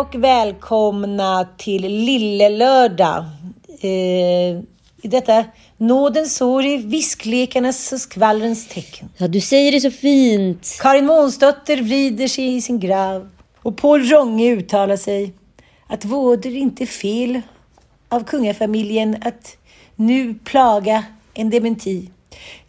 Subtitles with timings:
[0.00, 3.24] Och välkomna till Lillelördag.
[3.80, 4.58] Eh,
[5.02, 5.44] I detta
[5.76, 9.08] nådens år i visklekarnas och skvallrens tecken.
[9.16, 10.78] Ja, du säger det så fint.
[10.80, 13.28] Karin Månsdotter vrider sig i sin grav
[13.62, 15.32] och Paul Ronge uttalar sig
[15.86, 17.40] att våder inte fel
[18.08, 19.56] av kungafamiljen att
[19.94, 21.04] nu plaga
[21.34, 22.10] en dementi.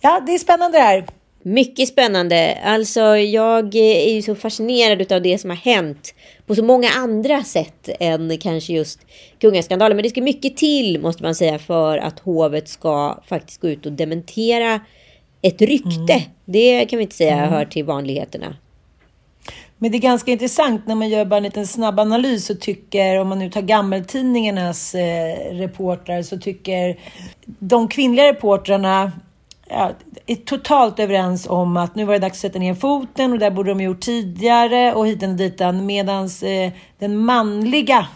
[0.01, 1.05] Ja, det är spännande det här.
[1.43, 2.57] Mycket spännande.
[2.65, 6.13] Alltså, jag är ju så fascinerad av det som har hänt
[6.47, 8.99] på så många andra sätt än kanske just
[9.39, 9.97] kungaskandalen.
[9.97, 13.85] Men det ska mycket till, måste man säga, för att hovet ska faktiskt gå ut
[13.85, 14.79] och dementera
[15.41, 16.13] ett rykte.
[16.13, 16.29] Mm.
[16.45, 17.49] Det kan vi inte säga mm.
[17.49, 18.55] hör till vanligheterna.
[19.77, 23.19] Men det är ganska intressant när man gör bara en liten snabb analys och tycker,
[23.19, 26.99] om man nu tar gammeltidningarnas eh, reportrar, så tycker
[27.45, 29.11] de kvinnliga reportrarna
[29.69, 29.91] ja,
[30.25, 33.51] är totalt överens om att nu var det dags att sätta ner foten och det
[33.51, 35.85] borde de gjort tidigare och hiten och ditan.
[35.85, 38.07] Medan eh, den manliga,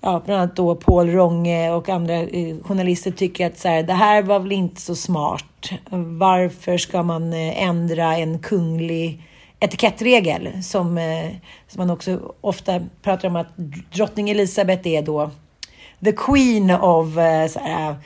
[0.00, 3.92] ja, bland annat då Paul Ronge och andra eh, journalister tycker att så här, det
[3.92, 5.70] här var väl inte så smart.
[6.18, 9.22] Varför ska man eh, ändra en kunglig
[9.60, 11.30] etikettregel som, eh,
[11.68, 13.56] som man också ofta pratar om att
[13.92, 15.30] drottning Elisabeth är då
[16.04, 17.96] the queen of eh, så här,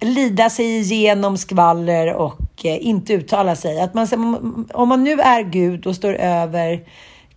[0.00, 3.80] lida sig igenom skvaller och eh, inte uttala sig.
[3.80, 6.84] Att man, om man nu är Gud och står över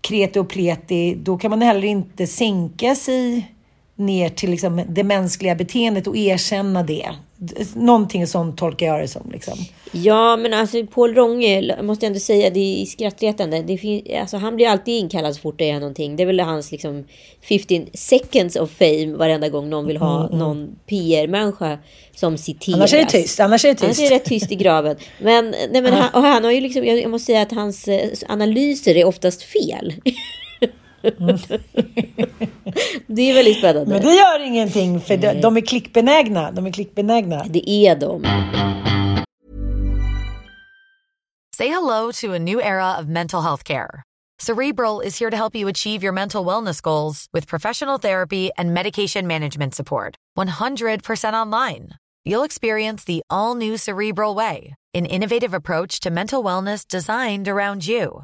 [0.01, 3.53] kreti och pleti, då kan man heller inte sänka sig
[3.99, 7.09] ner till liksom det mänskliga beteendet och erkänna det.
[7.73, 9.31] Någonting sånt tolkar jag det som.
[9.31, 9.53] Liksom.
[9.91, 13.61] Ja, men alltså Paul Ronge, måste jag ändå säga, det är skrattretande.
[13.61, 16.15] Det finns, alltså, han blir alltid inkallad så fort det är någonting.
[16.15, 17.05] Det är väl hans liksom
[17.49, 20.39] 15 seconds of fame varenda gång någon vill ha mm, mm.
[20.39, 21.77] någon PR-människa
[22.15, 22.75] som citeras.
[22.75, 23.39] Annars är det tyst.
[23.39, 23.83] Annars är det tyst.
[23.83, 24.95] Annars är det tyst i graven.
[25.21, 28.09] Men, nej, men han, och han har ju liksom, jag måste säga att hans eh,
[28.27, 29.93] analyser är oftast fel.
[31.03, 31.37] Mm.
[33.07, 33.91] det är väldigt spännande.
[33.91, 36.51] Men det gör ingenting, för de, de är klickbenägna.
[36.51, 37.45] De är klickbenägna.
[37.49, 38.23] Det är de.
[41.57, 44.03] Say hello to a new era of mental health care.
[44.39, 48.73] Cerebral is here to help you achieve your mental wellness goals with professional therapy and
[48.73, 50.15] medication management support.
[50.37, 51.89] 100% online.
[52.23, 57.85] You'll experience the all new Cerebral Way, an innovative approach to mental wellness designed around
[57.85, 58.23] you.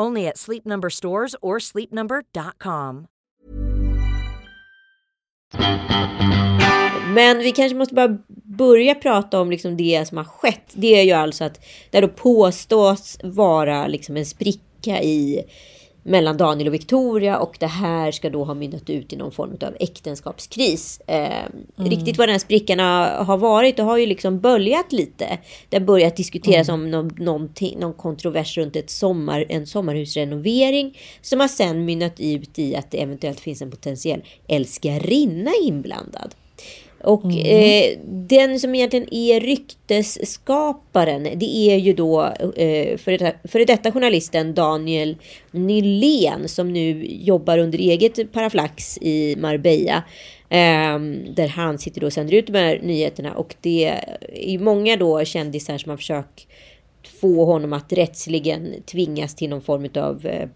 [0.00, 3.06] Only at Sleep Number stores or sleepnumber.com.
[7.14, 10.72] Men vi kanske måste bara börja prata om liksom det som har skett.
[10.72, 15.44] Det är ju alltså att det då påstås vara liksom en spricka i
[16.02, 19.56] mellan Daniel och Victoria och det här ska då ha mynnat ut i någon form
[19.60, 21.00] av äktenskapskris.
[21.06, 21.90] Eh, mm.
[21.90, 22.78] Riktigt vad den här sprickan
[23.26, 25.38] har varit, det har ju liksom böljat lite.
[25.68, 26.80] Det har börjat diskuteras mm.
[26.80, 32.76] om någon, någon kontrovers runt ett sommar, en sommarhusrenovering som har sen mynnat ut i
[32.76, 36.34] att det eventuellt finns en potentiell älskarinna inblandad.
[37.02, 37.46] Och mm.
[37.46, 42.22] eh, den som egentligen är ryktesskaparen, det är ju då
[42.56, 45.16] eh, för, detta, för detta journalisten Daniel
[45.50, 50.02] Nylén som nu jobbar under eget paraflax i Marbella.
[50.48, 50.98] Eh,
[51.34, 53.84] där han sitter och sänder ut de här nyheterna och det
[54.32, 56.46] är många då kändisar som har försökt
[57.20, 60.48] få honom att rättsligen tvingas till någon form av eh,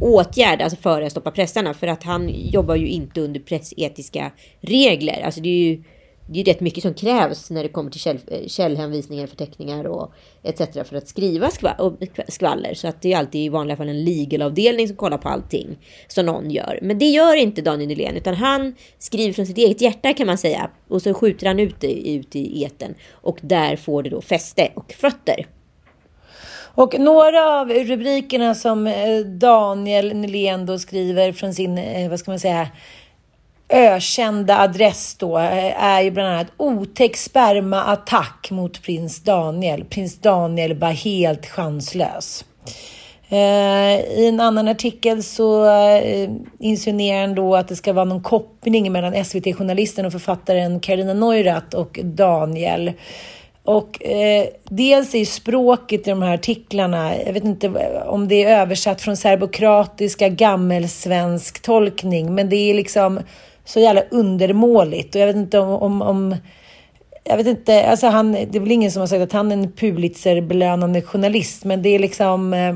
[0.00, 1.74] åtgärd, alltså för att stoppa pressarna.
[1.74, 5.22] För att han jobbar ju inte under pressetiska regler.
[5.24, 5.82] Alltså det är ju
[6.28, 10.12] det är rätt mycket som krävs när det kommer till käll, eh, källhänvisningar, förteckningar och
[10.42, 10.88] etc.
[10.88, 11.50] för att skriva
[12.28, 12.74] skvaller.
[12.74, 15.78] Så att det är alltid i vanliga fall en legalavdelning som kollar på allting
[16.08, 16.78] som någon gör.
[16.82, 20.38] Men det gör inte Daniel Nylén, utan han skriver från sitt eget hjärta kan man
[20.38, 20.70] säga.
[20.88, 24.72] Och så skjuter han ut det ut i eten och där får det då fäste
[24.74, 25.46] och fötter.
[26.76, 32.30] Och några av rubrikerna som eh, Daniel Nylén då skriver från sin, eh, vad ska
[32.30, 32.68] man säga,
[33.68, 39.84] ökända adress då eh, är ju bland annat otäck spermaattack mot prins Daniel.
[39.84, 42.44] Prins Daniel var helt chanslös.
[43.28, 45.66] I en annan artikel så
[46.58, 51.76] insinuerar han då att det ska vara någon koppling mellan SVT-journalisten och författaren Carolina Neurath
[51.76, 52.92] och Daniel.
[53.66, 57.68] Och eh, dels är språket i de här artiklarna, jag vet inte
[58.06, 63.20] om det är översatt från serbokratiska gammelsvensk tolkning, men det är liksom
[63.64, 65.14] så jävla undermåligt.
[65.14, 66.36] Och jag vet inte om, om, om
[67.24, 69.56] jag vet inte, alltså han, det är väl ingen som har sagt att han är
[69.56, 72.74] en Pulitzerbelönande journalist, men det är liksom eh,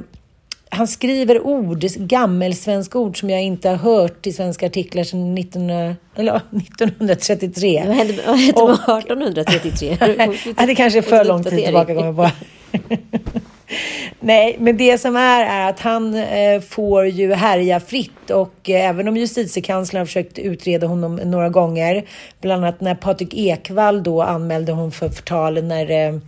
[0.71, 5.71] han skriver ord, gammelsvenska ord som jag inte har hört i svenska artiklar sedan 19,
[5.71, 7.85] eller, 1933.
[7.87, 9.97] Vad hände, vad hände med 1833?
[10.57, 12.31] ja, det kanske är för lång tid tillbaka kommer.
[14.21, 18.89] Nej, men det som är är att han eh, får ju härja fritt och eh,
[18.89, 22.05] även om justitiekanslern har försökt utreda honom några gånger,
[22.41, 26.21] bland annat när Patrik Ekwall då anmälde honom för förtal när eh,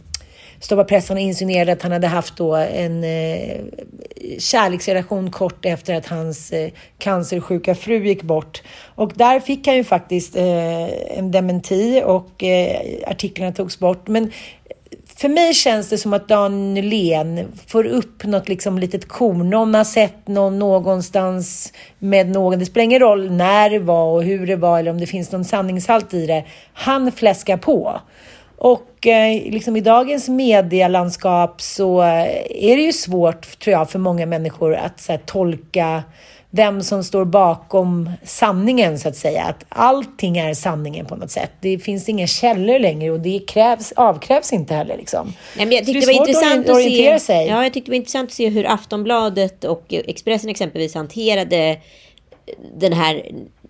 [0.63, 3.61] Stoppa pressen insinuerade att han hade haft då en eh,
[4.39, 8.63] kärleksrelation kort efter att hans eh, cancersjuka fru gick bort.
[8.95, 14.09] Och där fick han ju faktiskt eh, en dementi och eh, artiklarna togs bort.
[14.09, 14.31] Men
[15.17, 19.51] för mig känns det som att Dan Nylén får upp något liksom litet korn.
[19.51, 22.59] Någon har sett någon någonstans med någon.
[22.59, 25.33] Det spelar ingen roll när det var och hur det var eller om det finns
[25.33, 26.45] någon sanningshalt i det.
[26.73, 28.01] Han fläskar på.
[28.57, 34.27] Och eh, liksom i dagens medielandskap så är det ju svårt, tror jag, för många
[34.27, 36.03] människor att så här, tolka
[36.55, 39.43] vem som står bakom sanningen, så att säga.
[39.43, 41.51] Att allting är sanningen på något sätt.
[41.61, 44.97] Det finns inga källor längre och det krävs, avkrävs inte heller.
[44.97, 45.33] Liksom.
[45.57, 47.47] Nej, men jag tyckte det, det var intressant att, se, sig.
[47.47, 51.79] Ja, jag tyckte det var intressant att se hur Aftonbladet och Expressen exempelvis hanterade
[52.75, 53.23] den här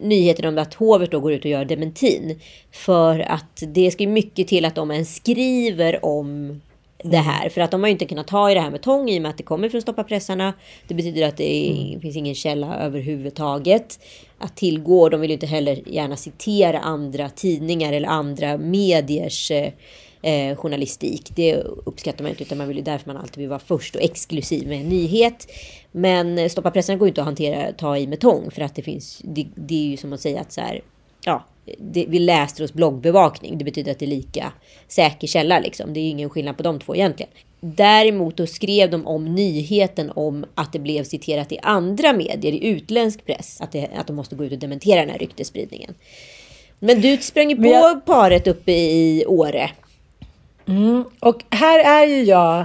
[0.02, 2.40] nyheten om att hovet då går ut och gör dementin.
[2.72, 6.60] För att det ska mycket till att de ens skriver om
[7.02, 7.48] det här.
[7.48, 9.22] För att de har ju inte kunnat ta i det här med tång i och
[9.22, 10.52] med att det kommer från stoppapressarna.
[10.88, 12.00] Det betyder att det är, mm.
[12.00, 13.98] finns ingen källa överhuvudtaget
[14.38, 15.08] att tillgå.
[15.08, 19.52] De vill ju inte heller gärna citera andra tidningar eller andra mediers
[20.22, 21.32] eh, eh, journalistik.
[21.34, 21.54] Det
[21.84, 24.68] uppskattar man inte utan man vill ju därför man alltid vill vara först och exklusiv
[24.68, 25.46] med en nyhet.
[25.92, 29.20] Men stoppa pressen går inte att hantera, ta i med tång för att det finns,
[29.24, 30.80] det, det är ju som att säga att så här,
[31.24, 31.44] ja,
[31.78, 33.58] det, vi läste hos bloggbevakning.
[33.58, 34.52] Det betyder att det är lika
[34.88, 35.94] säker källa liksom.
[35.94, 37.32] Det är ju ingen skillnad på de två egentligen.
[37.60, 42.66] Däremot då skrev de om nyheten om att det blev citerat i andra medier, i
[42.66, 45.94] utländsk press, att, det, att de måste gå ut och dementera den här ryktesspridningen.
[46.78, 48.04] Men du sprang ju på jag...
[48.04, 49.70] paret uppe i Åre.
[50.68, 51.04] Mm.
[51.20, 52.64] Och här är ju jag,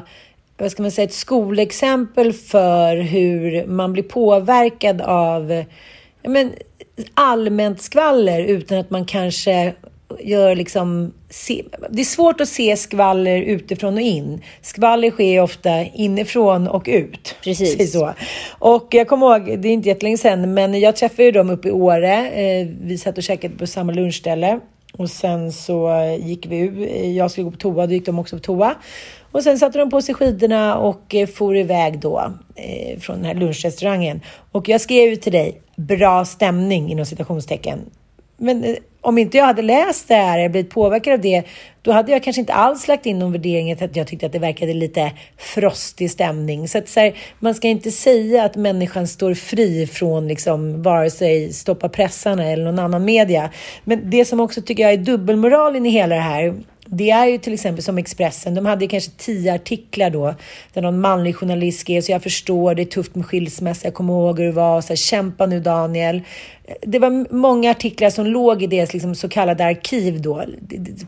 [0.57, 5.63] vad ska man säga, ett skolexempel för hur man blir påverkad av
[6.23, 6.53] men,
[7.13, 9.73] allmänt skvaller utan att man kanske
[10.19, 11.13] gör liksom...
[11.29, 14.41] Se, det är svårt att se skvaller utifrån och in.
[14.61, 17.35] Skvaller sker ofta inifrån och ut.
[17.43, 17.91] Precis.
[17.91, 18.13] Så.
[18.59, 21.67] Och jag kommer ihåg, det är inte jättelänge sedan, men jag träffade ju dem uppe
[21.67, 22.29] i Åre.
[22.29, 24.59] Eh, vi satt och käkade på samma lunchställe.
[24.97, 27.15] Och sen så eh, gick vi ut.
[27.15, 28.75] Jag skulle gå på toa, då gick de också på toa.
[29.31, 33.25] Och sen satte de på sig skidorna och eh, for iväg då eh, från den
[33.25, 34.21] här lunchrestaurangen.
[34.51, 37.79] Och jag skrev ju till dig, bra stämning inom citationstecken.
[38.37, 41.43] Men eh, om inte jag hade läst det här eller blivit påverkad av det,
[41.81, 44.39] då hade jag kanske inte alls lagt in någon värdering att jag tyckte att det
[44.39, 46.67] verkade lite frostig stämning.
[46.67, 51.09] Så att så här, man ska inte säga att människan står fri från liksom vare
[51.09, 53.49] sig stoppa pressarna eller någon annan media.
[53.83, 56.55] Men det som också tycker jag är dubbelmoralen i hela det här,
[56.89, 60.35] det är ju till exempel som Expressen, de hade kanske tio artiklar då,
[60.73, 64.13] där någon manlig journalist skrev, så jag förstår, det är tufft med skilsmässa, jag kommer
[64.13, 66.21] ihåg hur det var, så här, kämpa nu Daniel.
[66.81, 70.43] Det var många artiklar som låg i deras liksom, så kallade arkiv då.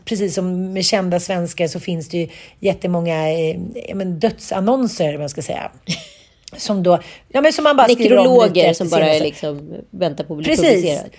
[0.04, 2.28] Precis som med kända svenskar så finns det ju
[2.60, 3.56] jättemånga eh,
[3.94, 5.70] men, dödsannonser, man ska säga.
[6.56, 10.38] Som då, ja men som man bara Nekrologer som bara är liksom, väntar på att
[10.38, 10.66] bli Precis.
[10.66, 11.10] publicerad.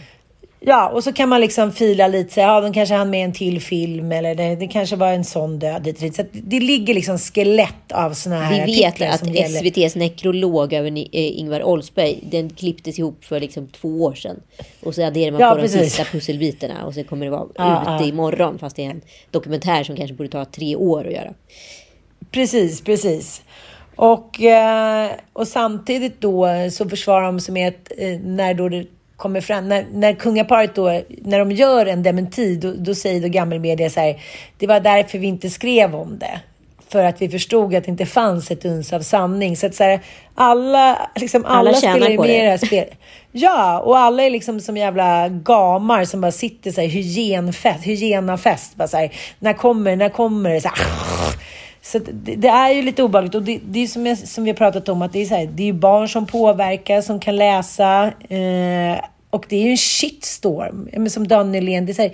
[0.66, 2.34] Ja, och så kan man liksom fila lite.
[2.34, 5.24] Så, ja, de kanske hann med en till film eller det, det kanske var en
[5.24, 5.82] sån död.
[5.82, 6.16] dit.
[6.16, 9.60] Så det ligger liksom skelett av såna här Vi vet att gäller.
[9.60, 14.40] SVTs nekrolog över eh, Ingvar Oldsberg, den klipptes ihop för liksom två år sedan.
[14.84, 15.80] Och så adderar man Ja, på precis.
[15.80, 18.10] de sista pusselbitarna och så kommer det vara Ja, ute ja.
[18.10, 18.60] imorgon.
[18.60, 19.02] Fast det är en
[19.32, 21.34] dokumentär som kanske borde ta tre år att göra.
[22.32, 23.42] Precis, precis.
[23.96, 28.86] Och, eh, och samtidigt då så försvarar de sig med att eh, när då det
[29.22, 33.28] kommer fram, när, när kungaparet då, när de gör en dementi, då, då säger då
[33.28, 34.22] gammelmedia så här,
[34.58, 36.40] det var därför vi inte skrev om det.
[36.90, 39.58] För att vi förstod att det inte fanns ett uns av sanning.
[39.58, 40.00] Så att så här,
[40.36, 42.38] alla, liksom alla, Alla spelar ju med det.
[42.38, 42.94] i det här spelet.
[43.32, 48.76] Ja, och alla är liksom som jävla gamar som bara sitter så här hygienfest, hygienafest.
[48.76, 50.62] Bara så här, när kommer, när kommer det?
[50.62, 50.78] Så här,
[51.92, 54.50] så det, det är ju lite obehagligt och det, det är som, jag, som vi
[54.50, 57.20] har pratat om att det är, så här, det är ju barn som påverkar, som
[57.20, 58.98] kan läsa eh,
[59.30, 60.90] och det är ju en shitstorm.
[60.94, 62.14] Men som Daniel Lehn, det är så här,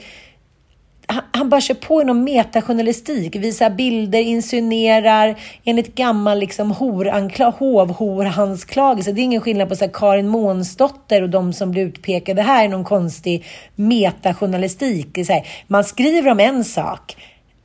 [1.05, 9.11] han, han bara kör på i någon metajournalistik, visar bilder, insinuerar enligt gammal liksom hovhoranklagelse.
[9.11, 12.65] Det är ingen skillnad på så här, Karin Månsdotter och de som blir utpekade här
[12.65, 15.07] i någon konstig metajournalistik.
[15.11, 17.15] Det är så här, man skriver om en sak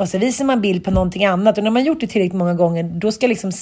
[0.03, 1.59] och så visar man bild på någonting annat.
[1.59, 3.53] Och när man gjort det tillräckligt många gånger, då ska liksom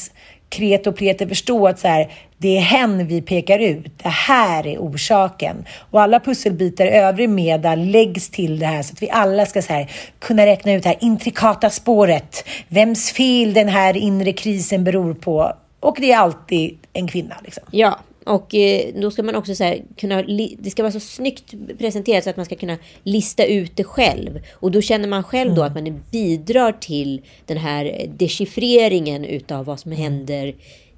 [0.49, 3.99] kret och pleter förstå att så här, det är hen vi pekar ut.
[4.02, 5.64] Det här är orsaken.
[5.90, 9.62] Och alla pusselbitar i övrig media läggs till det här så att vi alla ska
[9.62, 12.44] så här, kunna räkna ut det här intrikata spåret.
[12.68, 15.52] Vems fel den här inre krisen beror på.
[15.80, 17.37] Och det är alltid en kvinna.
[17.44, 17.62] Liksom.
[17.70, 20.23] Ja, och eh, då ska man också så kunna...
[20.59, 24.41] Det ska vara så snyggt presenterat så att man ska kunna lista ut det själv.
[24.53, 29.81] Och då känner man själv då att man bidrar till den här dechiffreringen utav vad
[29.81, 30.55] som händer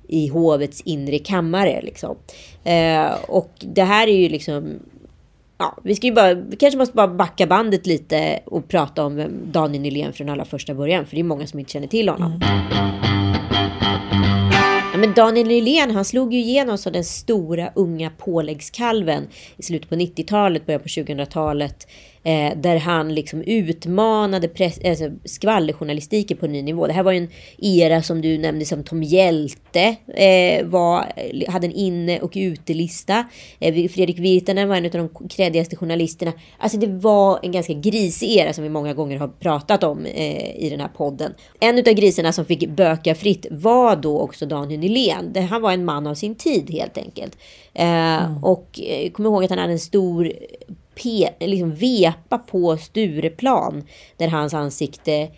[0.08, 1.82] i hovets inre kammare.
[1.82, 2.16] Liksom.
[2.64, 4.78] Eh, och det här är ju liksom...
[5.58, 9.26] Ja, vi ska ju bara, vi kanske måste bara backa bandet lite och prata om
[9.52, 11.06] Daniel Nylén från allra första början.
[11.06, 12.40] För det är många som inte känner till honom.
[12.40, 13.01] Ja,
[15.02, 19.94] men Daniel Nylén han slog ju igenom som den stora unga påläggskalven i slutet på
[19.94, 21.86] 90-talet, början på 2000-talet.
[22.24, 26.86] Eh, där han liksom utmanade press, alltså skvallerjournalistiken på en ny nivå.
[26.86, 31.12] Det här var ju en era som du nämnde som Tom Hjälte eh, var,
[31.50, 33.24] hade en inne och utelista.
[33.60, 36.32] Eh, Fredrik Virtanen var en av de kreddigaste journalisterna.
[36.58, 40.56] Alltså det var en ganska grisig era som vi många gånger har pratat om eh,
[40.56, 41.34] i den här podden.
[41.60, 45.36] En av grisarna som fick böka fritt var då också Daniel Nylén.
[45.50, 47.36] Han var en man av sin tid helt enkelt.
[47.74, 50.32] Eh, Och eh, kom ihåg att han hade en stor
[51.02, 53.84] pe, liksom vepa på Stureplan
[54.16, 55.30] där hans ansikte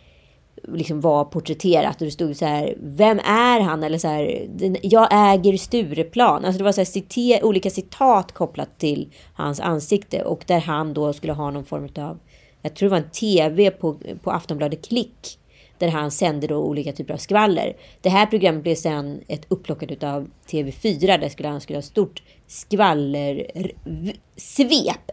[0.69, 3.83] liksom var porträtterat och det stod så här Vem är han?
[3.83, 4.49] Eller så här
[4.83, 6.45] Jag äger Stureplan.
[6.45, 10.95] Alltså det var så här cite, olika citat kopplat till hans ansikte och där han
[10.95, 12.19] då skulle ha någon form av
[12.63, 15.39] Jag tror det var en TV på, på Aftonbladet Klick
[15.79, 17.77] där han sände då olika typer av skvaller.
[18.01, 22.23] Det här programmet blev sen ett upplockat av TV4 där skulle han skulle ha stort
[22.47, 23.75] skvallersvep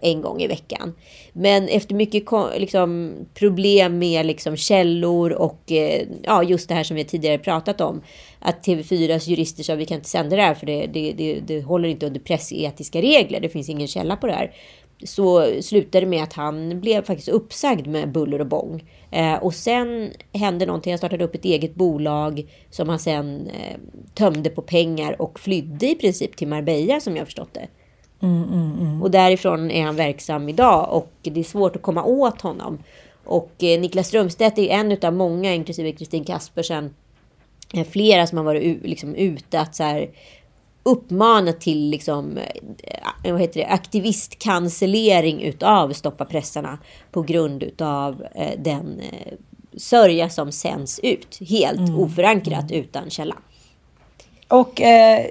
[0.02, 0.96] en gång i veckan.
[1.34, 2.24] Men efter mycket
[2.58, 7.82] liksom, problem med liksom, källor och eh, ja, just det här som vi tidigare pratat
[7.82, 8.02] om.
[8.40, 11.62] Att TV4s jurister sa vi kan inte sända det här för det, det, det, det
[11.62, 13.40] håller inte under pressetiska regler.
[13.40, 14.54] Det finns ingen källa på det här
[15.04, 18.84] så slutade det med att han blev faktiskt uppsagd med buller och bång.
[19.12, 20.94] Eh, och sen hände någonting.
[20.94, 23.78] Han startade upp ett eget bolag som han sen eh,
[24.14, 27.68] tömde på pengar och flydde i princip till Marbella som jag förstått det.
[29.02, 32.84] Och därifrån är han verksam idag och det är svårt att komma åt honom.
[33.26, 36.94] Och eh, Niklas Strömstedt är en av många, inklusive Kristin Kaspersen,
[37.74, 40.10] eh, flera som har varit liksom, ute att så här,
[40.84, 42.38] uppmana till liksom,
[43.24, 46.78] eh, vad heter det, aktivistcancellering utav Stoppa pressarna
[47.12, 49.34] på grund utav eh, den eh,
[49.78, 51.40] sörja som sänds ut.
[51.50, 53.36] Helt oförankrat utan källa.
[54.48, 55.26] Och eh,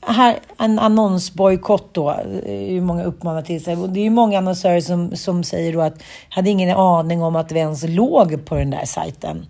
[0.00, 2.10] här, en annonsbojkott då,
[2.46, 3.76] är ju många uppmanar till sig.
[3.76, 7.52] Det är ju många annonsörer som, som säger då att hade ingen aning om att
[7.52, 9.46] vi ens låg på den där sajten.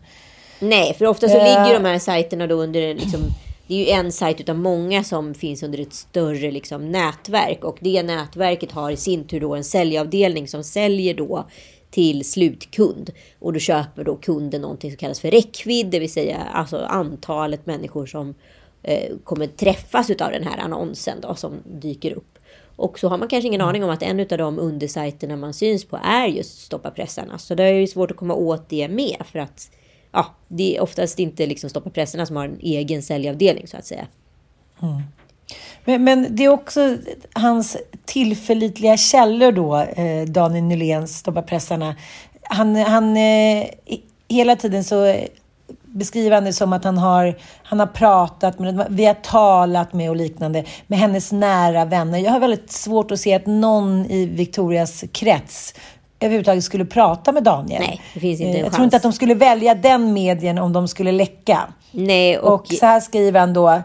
[0.60, 1.44] Nej, för ofta så Eh.
[1.44, 3.20] ligger de här sajterna då under liksom,
[3.66, 7.64] det är ju en sajt utav många som finns under ett större liksom, nätverk.
[7.64, 11.46] Och det nätverket har i sin tur då en säljavdelning som säljer då
[11.90, 13.10] till slutkund.
[13.38, 17.66] Och då köper då kunden någonting som kallas för räckvidd, det vill säga alltså antalet
[17.66, 18.34] människor som
[18.82, 22.38] eh, kommer träffas utav den här annonsen då som dyker upp.
[22.76, 25.84] Och så har man kanske ingen aning om att en av de undersajterna man syns
[25.84, 27.38] på är just Stoppa pressarna.
[27.38, 29.70] Så det är ju svårt att komma åt det med för att
[30.12, 33.86] ja, det är oftast inte liksom Stoppa pressarna som har en egen säljavdelning så att
[33.86, 34.06] säga.
[34.82, 35.02] Mm.
[35.84, 36.96] Men, men det är också
[37.32, 41.44] hans tillförlitliga källor då, eh, Daniel Nyléns Stoppa
[42.42, 43.66] Han, han, eh,
[44.28, 45.16] hela tiden så
[45.96, 50.10] beskriver han det som att han har, han har pratat med, vi har talat med
[50.10, 52.18] och liknande, med hennes nära vänner.
[52.18, 55.74] Jag har väldigt svårt att se att någon i Victorias krets
[56.20, 57.80] överhuvudtaget skulle prata med Daniel.
[57.80, 58.74] Nej, det finns inte en Jag chans.
[58.74, 61.68] tror inte att de skulle välja den medien om de skulle läcka.
[61.90, 63.82] Nej, och, Och så här skriver han då.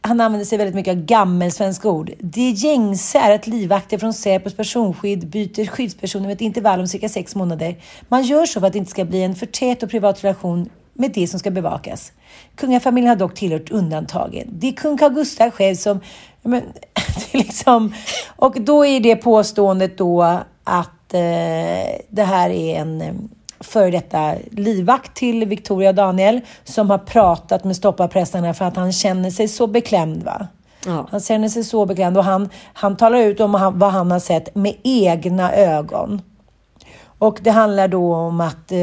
[0.00, 2.10] Han använder sig väldigt mycket av gammelsvenska ord.
[2.18, 7.08] Det gängse är att livvakter från Säpos personskydd byter skyddspersoner med ett intervall om cirka
[7.08, 7.76] sex månader.
[8.08, 10.68] Man gör så för att det inte ska bli en för tät och privat relation
[10.92, 12.12] med det som ska bevakas.
[12.54, 14.48] Kungafamiljen har dock tillhört undantagen.
[14.52, 16.00] Det är kung Carl Gustaf själv som...
[16.42, 16.62] Men,
[17.32, 17.94] liksom,
[18.36, 20.22] och då är det påståendet då
[20.64, 23.14] att eh, det här är en eh,
[23.60, 28.92] före detta livvakt till Victoria och Daniel som har pratat med stopparpressarna för att han
[28.92, 30.22] känner sig så beklämd.
[30.22, 30.46] Va?
[30.86, 31.06] Ja.
[31.10, 34.18] Han känner sig så beklämd och han, han talar ut om han, vad han har
[34.18, 36.22] sett med egna ögon.
[37.18, 38.78] Och det handlar då om att eh,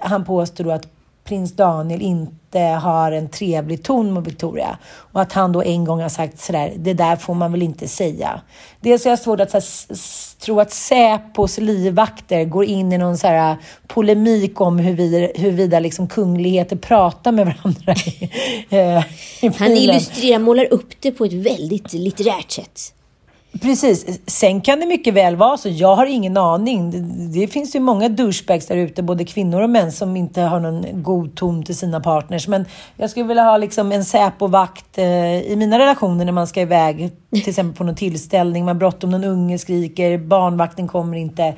[0.00, 0.86] han påstår att
[1.30, 4.78] prins Daniel inte har en trevlig ton mot Victoria.
[5.12, 7.88] Och att han då en gång har sagt sådär, det där får man väl inte
[7.88, 8.40] säga.
[8.80, 9.96] Dels har jag svårt att så här,
[10.44, 13.56] tro att Säpos livvakter går in i någon så här,
[13.86, 18.30] polemik om huruvida, huruvida liksom kungligheter pratar med varandra i,
[18.76, 19.04] eh,
[19.40, 22.94] i han illustrerar, målar upp det på ett väldigt litterärt sätt.
[23.52, 24.20] Precis.
[24.26, 25.68] Sen kan det mycket väl vara så.
[25.68, 26.90] Jag har ingen aning.
[26.90, 27.00] Det,
[27.40, 31.02] det finns ju många douchebags där ute, både kvinnor och män, som inte har någon
[31.02, 32.48] god ton till sina partners.
[32.48, 32.64] Men
[32.96, 37.10] jag skulle vilja ha liksom en Säpo-vakt eh, i mina relationer när man ska iväg,
[37.30, 38.64] till exempel på någon tillställning.
[38.64, 41.54] Man har bråttom, någon unge skriker, barnvakten kommer inte.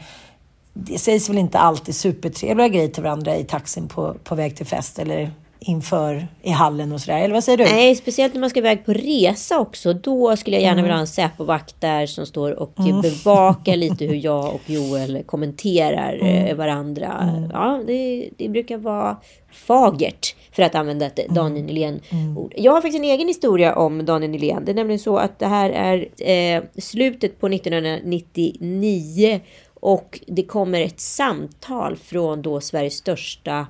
[0.74, 4.66] Det sägs väl inte alltid supertrevliga grejer till varandra i taxin på, på väg till
[4.66, 5.30] fest eller
[5.66, 7.18] inför i hallen och sådär.
[7.18, 7.64] Eller vad säger du?
[7.64, 9.92] Nej, speciellt när man ska iväg på resa också.
[9.92, 10.84] Då skulle jag gärna Mm.
[10.84, 16.14] vilja ha en Säpovakt där som står och bevakar lite hur jag och Joel kommenterar
[16.22, 16.46] Mm.
[16.46, 17.30] eh, varandra.
[17.52, 19.16] Ja, det, det brukar vara
[19.52, 21.34] fagert för att använda ett Mm.
[21.34, 22.52] Daniel Nylén-ord.
[22.56, 24.64] Jag har faktiskt en egen historia om Daniel Nylén.
[24.64, 26.08] Det är nämligen så att det här är
[26.56, 29.40] eh, slutet på 1999
[29.74, 33.66] och det kommer ett samtal från då Sveriges största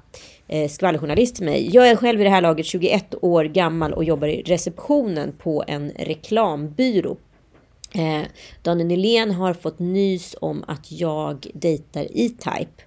[0.52, 1.70] eh, skvallerjournalist till mig.
[1.72, 5.64] Jag är själv i det här laget 21 år gammal och jobbar i receptionen på
[5.66, 7.16] en reklambyrå.
[7.94, 8.22] Eh,
[8.62, 12.82] Daniel Nylén har fått nys om att jag dejtar E-Type.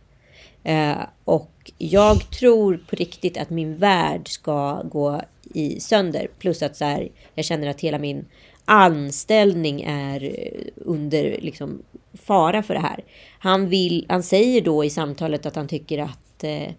[0.64, 5.22] Eh, och jag tror på riktigt att min värld ska gå
[5.54, 6.28] i sönder.
[6.40, 8.26] Plus att så här, jag känner att hela min
[8.66, 11.82] anställning är eh, under liksom,
[12.14, 13.04] fara för det här.
[13.40, 16.70] Han, vill, han säger då i samtalet att han tycker att eh,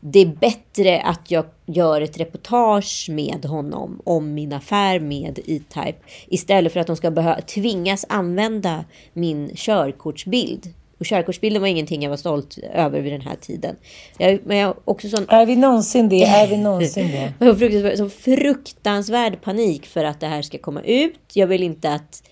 [0.00, 5.98] det är bättre att jag gör ett reportage med honom om min affär med E-Type
[6.26, 10.74] istället för att de ska behöva tvingas använda min körkortsbild.
[10.98, 13.76] Och körkortsbilden var ingenting jag var stolt över vid den här tiden.
[14.18, 16.22] Jag, men jag också sån Är vi någonsin det?
[16.22, 17.32] Är vi någonsin det?
[17.38, 21.20] jag har fruktansvärd, så fruktansvärd panik för att det här ska komma ut.
[21.32, 22.22] Jag vill inte att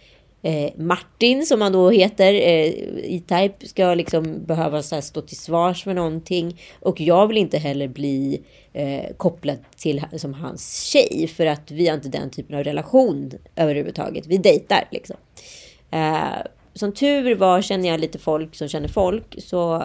[0.46, 2.72] eh, Martin, som han då heter, eh,
[3.04, 6.60] E-Type, ska liksom behöva så här, stå till svars för någonting.
[6.80, 11.88] Och jag vill inte heller bli eh, kopplad till som hans tjej, för att vi
[11.88, 14.26] har inte den typen av relation överhuvudtaget.
[14.26, 15.16] Vi dejtar liksom.
[15.90, 19.34] Eh, som tur var känner jag lite folk som känner folk.
[19.38, 19.82] Så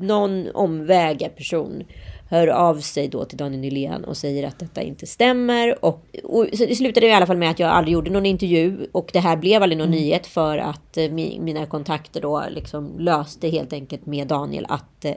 [0.00, 1.84] någon omvägar person
[2.32, 5.84] hör av sig då till Daniel Nylén och säger att detta inte stämmer.
[5.84, 8.86] Och, och så det slutade i alla fall med att jag aldrig gjorde någon intervju.
[8.92, 12.98] Och det här blev aldrig någon nyhet för att eh, mi, mina kontakter då liksom
[12.98, 15.12] löste helt enkelt med Daniel att, eh,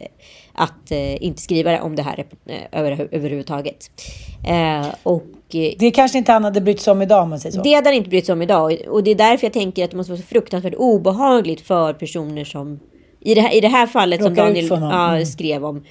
[0.54, 3.92] att eh, inte skriva om det här eh, över, överhuvudtaget.
[4.48, 7.56] Eh, och eh, Det kanske inte han hade brytt sig om idag om man säger
[7.56, 7.62] så.
[7.64, 8.78] det hade han inte brytt sig om idag.
[8.88, 12.44] Och det är därför jag tänker att det måste vara så fruktansvärt obehagligt för personer
[12.44, 12.80] som
[13.20, 15.26] i det här, i det här fallet som Råkar ut Daniel ja, Mm.
[15.26, 15.84] skrev om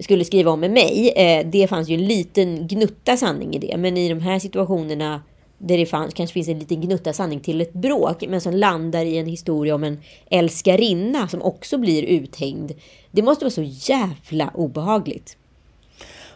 [0.00, 1.12] skulle skriva om med mig.
[1.16, 3.76] Eh, det fanns ju en liten gnutta sanning i det.
[3.76, 5.22] Men i de här situationerna
[5.58, 8.24] där det fanns, kanske finns en liten gnutta sanning till ett bråk.
[8.28, 12.72] Men som landar i en historia om en älskarinna som också blir uthängd.
[13.10, 15.36] Det måste vara så jävla obehagligt.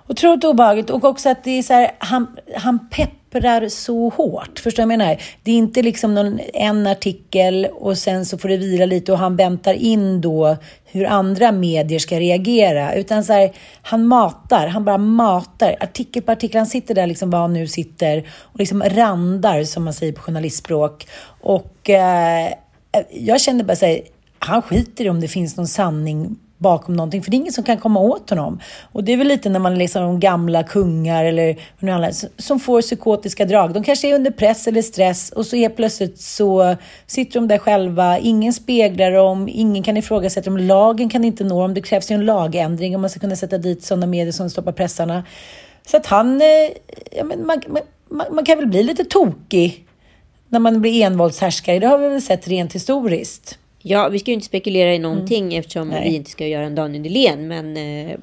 [0.08, 4.58] Otroligt obehagligt och också att det är så här, han, han pepprar så hårt.
[4.58, 5.22] Förstår du vad jag menar?
[5.42, 9.18] Det är inte liksom någon, en artikel och sen så får det vila lite och
[9.18, 12.94] han väntar in då hur andra medier ska reagera.
[12.94, 15.76] Utan så här, han matar, han bara matar.
[15.80, 16.58] Artikel på artikel.
[16.58, 20.20] Han sitter där liksom var han nu sitter och liksom randar som man säger på
[20.20, 21.06] journalistspråk.
[21.40, 22.52] Och eh,
[23.10, 24.00] jag kände bara så här,
[24.38, 27.22] han skiter i om det finns någon sanning bakom någonting.
[27.22, 28.60] För det är ingen som kan komma åt honom.
[28.92, 32.60] Och det är väl lite när man läser om gamla kungar eller vad handlar, som
[32.60, 33.74] får psykotiska drag.
[33.74, 37.58] De kanske är under press eller stress och så helt plötsligt så sitter de där
[37.58, 38.18] själva.
[38.18, 40.58] Ingen speglar dem, ingen kan ifrågasätta dem.
[40.58, 41.74] Lagen kan inte nå dem.
[41.74, 44.72] Det krävs ju en lagändring om man ska kunna sätta dit sådana medier som stoppar
[44.72, 45.24] pressarna.
[45.86, 46.46] Så att han, eh,
[47.10, 47.62] ja, men man,
[48.08, 49.86] man, man kan väl bli lite tokig
[50.48, 51.78] när man blir envåldshärskare.
[51.78, 53.58] Det har vi väl sett rent historiskt.
[53.86, 55.58] Ja, vi ska ju inte spekulera i någonting mm.
[55.58, 56.08] eftersom Nej.
[56.08, 57.48] vi inte ska göra en Daniel Nylén.
[57.48, 58.16] Men eh,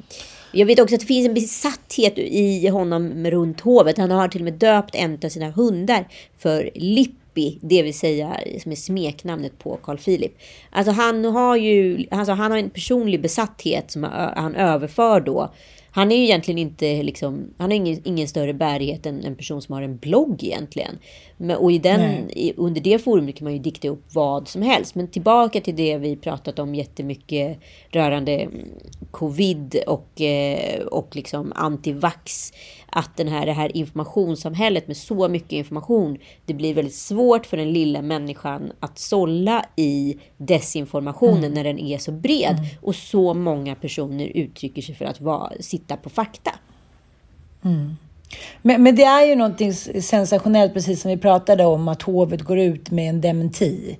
[0.52, 3.98] jag vet också att det finns en besatthet i honom runt hovet.
[3.98, 7.60] Han har till och med döpt en av sina hundar för Lippi.
[7.62, 10.38] Det vill säga som är smeknamnet på Carl Philip.
[10.70, 14.04] Alltså han har ju alltså han har en personlig besatthet som
[14.36, 15.52] han överför då
[15.94, 19.62] han är ju egentligen inte liksom, han har ingen, ingen större bärighet än en person
[19.62, 20.98] som har en blogg egentligen.
[21.38, 24.62] Men, och i den, i, under det forumet kan man ju dikta upp vad som
[24.62, 24.96] helst.
[24.96, 28.68] Men tillbaka till det vi pratat om jättemycket rörande mm,
[29.12, 32.54] covid och, eh, och liksom antivax.
[32.94, 37.58] Att den här, det här informationssamhället med så mycket information, det blir väldigt svårt för
[37.58, 41.54] den lilla människan att sålla i desinformationen mm.
[41.54, 42.56] när den är så bred.
[42.58, 42.66] Mm.
[42.82, 46.52] Och så många personer uttrycker sig för att vara, sitta på fakta.
[47.64, 47.96] Mm.
[48.62, 52.60] Men, men det är ju någonting sensationellt, precis som vi pratade om, att hovet går
[52.60, 53.98] ut med en dementi.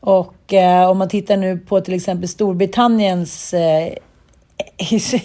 [0.00, 3.92] Och eh, om man tittar nu på till exempel Storbritanniens eh,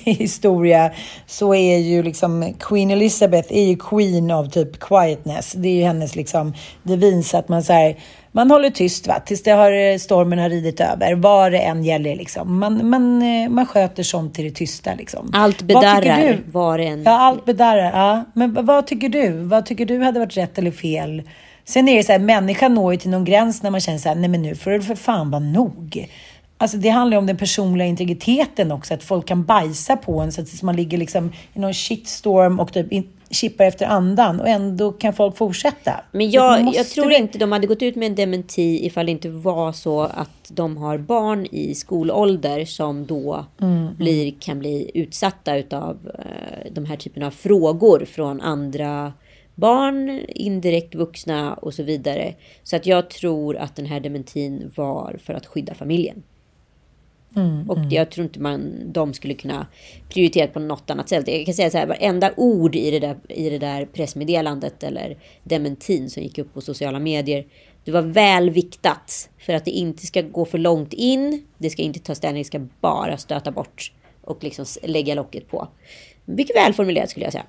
[0.06, 0.92] historia
[1.26, 5.52] så är ju liksom Queen Elizabeth är ju queen av typ quietness.
[5.52, 7.94] Det är ju hennes liksom devins att man så
[8.32, 11.16] man håller tyst va, tills det har, stormen har ridit över.
[11.16, 12.60] Vad det än gäller liksom.
[12.60, 15.30] Man, man, eh, man sköter sånt till det tysta liksom.
[15.34, 17.04] Allt bedarrar var det än...
[17.04, 17.92] Ja, allt bedarrar.
[18.00, 18.24] Ja.
[18.34, 19.32] Men vad tycker du?
[19.32, 21.24] Vad tycker du hade varit rätt eller fel?
[21.66, 24.10] Sen är det så här, människan når ju till någon gräns när man känner så
[24.10, 26.08] här, nej men nu får det för fan vara nog.
[26.62, 30.32] Alltså det handlar ju om den personliga integriteten också, att folk kan bajsa på en
[30.32, 32.88] så att man ligger liksom i någon shitstorm och typ
[33.30, 36.04] chippar efter andan och ändå kan folk fortsätta.
[36.12, 39.30] Men jag, jag tror inte de hade gått ut med en dementi ifall det inte
[39.30, 43.96] var så att de har barn i skolålder som då mm.
[43.96, 49.14] blir, kan bli utsatta utav eh, de här typen av frågor från andra
[49.56, 52.34] barn, indirekt vuxna och så vidare.
[52.64, 56.24] Så att jag tror att den här dementin var för att skydda familjen.
[57.36, 57.90] Mm, och mm.
[57.90, 59.68] jag tror inte man, de skulle kunna
[60.10, 61.28] prioritera på något annat sätt.
[61.28, 65.18] Jag kan säga så här, varenda ord i det, där, i det där pressmeddelandet eller
[65.44, 67.46] dementin som gick upp på sociala medier.
[67.84, 71.44] Det var väl viktat för att det inte ska gå för långt in.
[71.58, 75.68] Det ska inte ta ställning, det ska bara stöta bort och liksom lägga locket på.
[76.26, 77.46] Mycket väl formulerat skulle jag säga.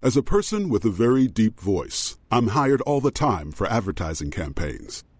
[0.00, 4.30] As a person with a very deep voice, I'm hired all the time for advertising
[4.30, 5.04] campaigns.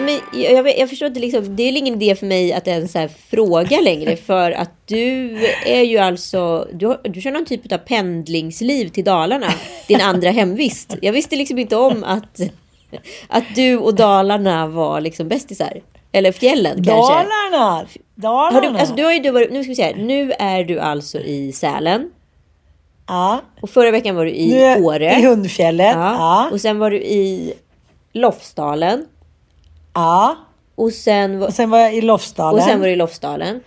[0.00, 2.94] Nej, men jag, jag förstår inte, liksom, det är ingen idé för mig att ens
[2.94, 4.16] här fråga längre.
[4.26, 5.36] För att du
[5.66, 9.52] är ju alltså, du, du kör någon typ av pendlingsliv till Dalarna.
[9.88, 10.96] Din andra hemvist.
[11.02, 12.40] Jag visste liksom inte om att,
[13.28, 15.80] att du och Dalarna var liksom bästisar.
[16.12, 17.14] Eller fjällen kanske.
[17.14, 17.86] Dalarna!
[18.14, 18.54] Dalarna!
[18.54, 19.94] Har du, alltså, du har ju, du var, nu ska vi se här.
[19.94, 22.10] Nu är du alltså i Sälen.
[23.06, 23.40] Ja.
[23.60, 25.18] Och förra veckan var du i Åre.
[25.18, 25.92] I Hundfjället.
[25.94, 26.14] Ja.
[26.14, 26.48] ja.
[26.52, 27.54] Och sen var du i
[28.12, 29.06] Lofsdalen.
[29.94, 30.36] Ja.
[30.74, 32.58] Och sen, var, och sen var jag i Lofsdalen.
[32.58, 33.60] Och sen var du i Lofsdalen.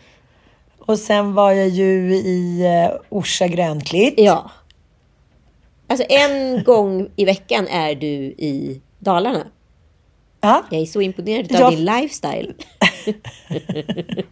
[0.79, 4.13] Och sen var jag ju i uh, Orsa Grönklitt.
[4.17, 4.51] Ja.
[5.88, 9.47] Alltså en gång i veckan är du i Dalarna.
[10.41, 10.63] Ja.
[10.71, 11.71] Jag är så imponerad av jag...
[11.71, 12.53] din lifestyle.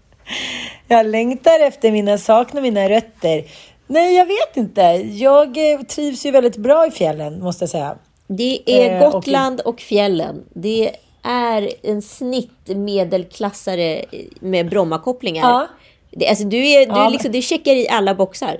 [0.87, 3.43] Jag längtar efter mina saknar mina rötter.
[3.87, 4.81] Nej, jag vet inte.
[5.11, 7.97] Jag eh, trivs ju väldigt bra i fjällen, måste jag säga.
[8.27, 10.43] Det är Eh, Gotland och fjällen.
[10.53, 14.05] Det är en snittmedelklassare
[14.39, 15.49] med Brommakopplingar.
[15.49, 15.67] Ja.
[16.11, 18.57] Det, alltså du är, du Ja, är liksom, det checkar i alla boxar.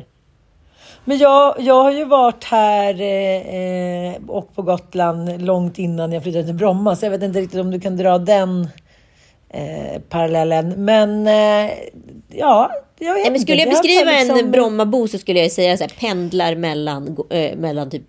[1.06, 6.45] Men jag, jag har ju varit här eh, och på Gotland långt innan jag flyttade
[6.45, 8.67] till Bromma, så jag vet inte riktigt om du kan dra den
[9.50, 10.86] eh, parallellen.
[10.86, 11.71] Men eh,
[12.30, 15.78] ja, jag vet Nej, men skulle jag beskriva liksom- en Brommabo så skulle jag säga
[15.78, 18.04] så här, pendlar mellan, äh, mellan typ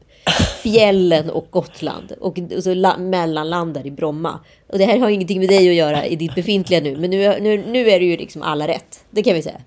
[0.63, 2.13] fjällen och Gotland.
[2.21, 4.39] Och, och så la, mellanlandar i Bromma.
[4.73, 6.97] Och det här har ingenting med dig att göra i ditt befintliga nu.
[6.97, 9.05] Men nu, nu, nu är det ju liksom alla rätt.
[9.11, 9.61] Det kan vi säga.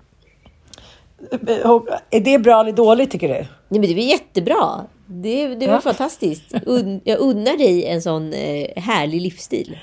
[1.64, 3.34] Och Är det bra eller dåligt tycker du?
[3.34, 4.86] Nej, men det är jättebra.
[5.06, 5.80] Det, det var Ja.
[5.80, 6.54] fantastiskt.
[6.66, 9.78] Un, jag unnar dig en sån eh, härlig livsstil.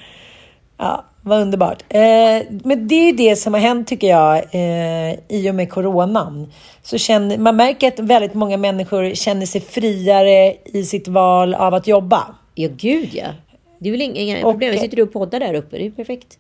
[0.78, 1.84] Ja, vad underbart.
[1.90, 5.70] Eh, men det är ju det som har hänt tycker jag eh, i och med
[5.72, 6.52] coronan.
[6.84, 11.74] Så känner, man märker att väldigt många människor känner sig friare i sitt val av
[11.74, 12.36] att jobba.
[12.56, 13.28] Ja, gud ja.
[13.80, 14.72] Det är väl inga, Och- problem.
[14.72, 15.78] Vi sitter och poddar där uppe.
[15.78, 16.38] Det är perfekt.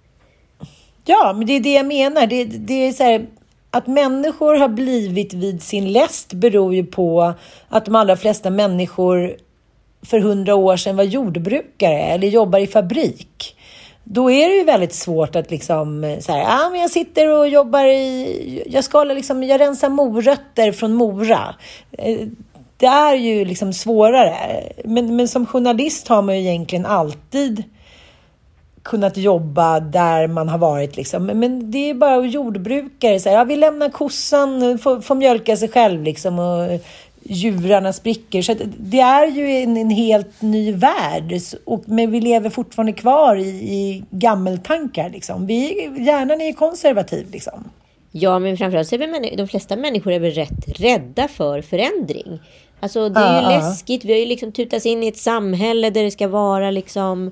[1.06, 2.28] Ja, men det är det jag menar.
[2.28, 3.26] Det, det är så här,
[3.72, 7.34] att människor har blivit vid sin läst beror ju på
[7.69, 9.36] att de allra flesta människor
[10.06, 13.53] för hundra år sedan var jordbrukare eller jobbar i fabrik.
[14.04, 17.28] Då är det ju väldigt svårt att liksom eh, så här, ah, men jag sitter
[17.30, 21.56] och jobbar i, jag skalar liksom, jag rensar morötter från Mora.
[21.92, 22.28] Eh,
[22.78, 24.63] det är ju liksom svårare.
[24.86, 27.63] Men, men som journalist har man ju egentligen alltid
[28.84, 30.96] kunnat jobba där man har varit.
[30.98, 31.26] Liksom.
[31.26, 33.20] Men- Men det är bara jordbrukare.
[33.20, 36.80] Så här, ja, vi lämnar kossan, eh, får, får mjölka sig själv liksom, och
[37.26, 38.42] djurarna spricker.
[38.42, 41.34] Så det är ju en, en helt ny värld.
[41.66, 45.10] Och, men vi lever fortfarande kvar i, i gammeltankar.
[45.10, 45.46] Liksom.
[45.46, 47.32] Vi, hjärnan är konservativ.
[47.32, 47.64] Liksom.
[48.12, 52.40] Ja, men framförallt så är de flesta människor är väl rätt rädda för förändring.
[52.80, 53.58] Alltså det är ju ja.
[53.58, 54.06] läskigt.
[54.06, 57.32] Vi har ju liksom tutats in i ett samhälle där det ska vara liksom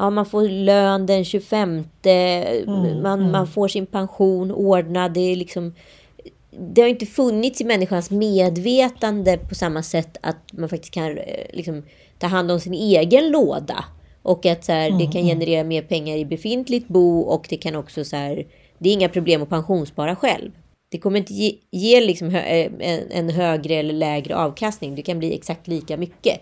[0.00, 1.84] Ja, man får lön den 25.
[2.02, 5.12] Mm, man, man får sin pension ordnad.
[5.12, 5.74] Det är liksom
[6.50, 11.46] det har inte funnits i människans medvetande på samma sätt att man faktiskt kan eh,
[11.52, 11.82] liksom,
[12.18, 13.84] ta hand om sin egen låda.
[14.22, 17.76] Och att så här, det kan generera mer pengar i befintligt bo och det kan
[17.76, 18.46] också så här,
[18.78, 20.50] det är inga problem att pensionsspara själv.
[20.90, 24.94] Det kommer inte ge, ge liksom hö, eh, en, en högre eller lägre avkastning.
[24.94, 26.40] Det kan bli exakt lika mycket.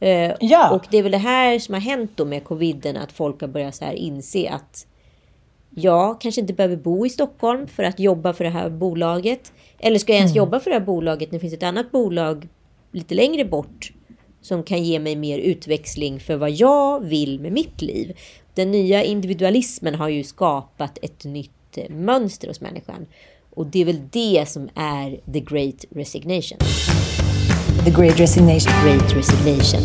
[0.00, 0.74] Eh, Ja.
[0.74, 3.48] Och det är väl det här som har hänt då med coviden, att folk har
[3.48, 4.86] börjat så här inse att
[5.74, 9.52] jag kanske inte behöver bo i Stockholm för att jobba för det här bolaget.
[9.78, 12.48] Eller ska jag ens jobba för det här bolaget när det finns ett annat bolag
[12.92, 13.92] lite längre bort
[14.42, 18.16] som kan ge mig mer utväxling för vad jag vill med mitt liv.
[18.54, 23.06] Den nya individualismen har ju skapat ett nytt eh, mönster hos människan.
[23.54, 26.58] Och det är väl det som är the great resignation.
[27.84, 28.72] The great resignation.
[28.84, 29.80] Great resignation.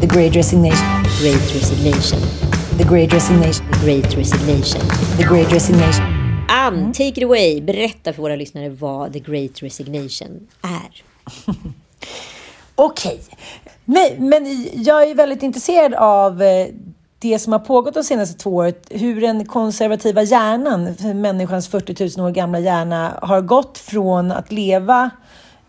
[0.00, 1.02] The great resignation.
[1.22, 2.47] Great resignation.
[2.78, 3.66] The great resignation.
[3.84, 4.80] Great resignation.
[5.16, 6.04] The great resignation.
[6.48, 7.60] Ann, take it away.
[7.60, 11.02] Berätta för våra lyssnare vad the great resignation är.
[12.74, 13.20] Okej.
[13.84, 16.66] Nej, men jag är väldigt intresserad av eh,
[17.18, 18.74] det som har pågått de senaste två åren.
[18.90, 25.10] Hur den konservativa hjärnan, människans 40 000 år gamla hjärna, har gått från att leva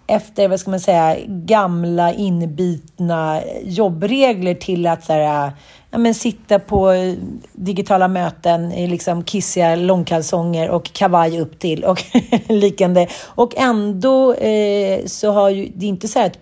[0.10, 5.52] efter, vad ska man säga, gamla inbitna jobbregler till att så här,
[5.92, 7.14] ja, men sitta på eh,
[7.54, 12.04] digitala möten i liksom kissiga långkalsonger och kavaj upp till och
[12.48, 13.08] liknande.
[13.24, 16.40] Och ändå eh, så har ju, det är inte så här att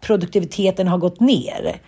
[0.00, 1.80] produktiviteten har gått ner.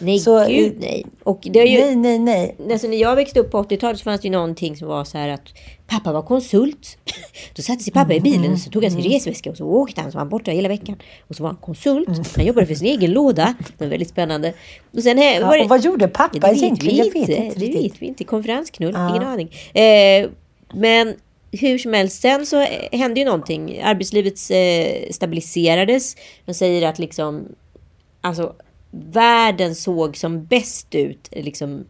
[0.00, 1.06] Nej, Så, gud nej.
[1.24, 2.56] Och det har ju, Nej, nej, nej.
[2.72, 5.18] Alltså när jag växte upp på 80-talet så fanns det ju någonting som var så
[5.18, 5.42] här att
[5.86, 6.98] pappa var konsult.
[7.56, 10.00] Då satte sig pappa i bilen och så tog han sin resväska och så åkte
[10.00, 10.96] han så var han borta hela veckan.
[11.28, 12.08] Och så var han konsult.
[12.36, 13.54] Han jobbade för sin egen låda.
[13.78, 14.52] Det var väldigt spännande.
[14.94, 17.10] Och sen här, var Ja, och vad gjorde pappa det vet egentligen?
[17.14, 18.24] vi Jag vet inte Det vet vi inte.
[18.24, 19.10] Konferensknull, Ja.
[19.10, 19.48] ingen aning.
[19.74, 20.30] Eh,
[20.74, 21.14] men
[21.52, 23.80] hur som helst, sen så hände ju någonting.
[23.82, 26.16] Arbetslivet eh, stabiliserades.
[26.44, 27.48] Man säger att liksom,
[28.20, 28.52] alltså
[28.90, 31.84] världen såg som bäst ut liksom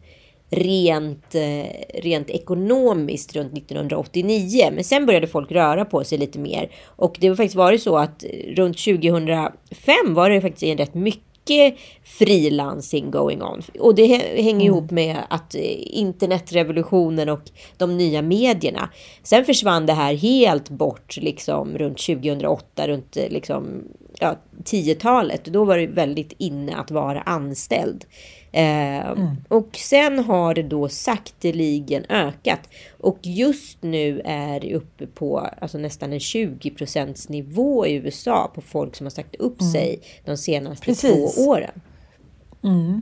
[0.51, 4.69] rent, eh, rent ekonomiskt runt 1989.
[4.73, 6.71] Men sen började folk röra på sig lite mer.
[6.85, 8.23] Och det har faktiskt varit så att
[8.55, 13.61] runt 2005 var det faktiskt en rätt mycket frilansing going on.
[13.79, 15.61] Och det hä- hänger ihop med att eh,
[15.97, 17.41] internetrevolutionen och
[17.77, 18.89] de nya medierna.
[19.23, 23.83] Sen försvann det här helt bort liksom runt 2008, runt eh, liksom
[24.19, 25.45] ja, 10-talet.
[25.45, 28.05] Då var det väldigt inne att vara anställd.
[28.51, 29.35] Eh, mm.
[29.47, 32.59] Och sen har det då sakteligen ökat.
[32.99, 36.71] Och just nu är det uppe på alltså nästan en 20
[37.27, 39.71] nivå i USA på folk som har sagt upp mm.
[39.71, 41.35] sig de senaste Precis.
[41.35, 41.81] två åren.
[42.63, 43.01] Mm.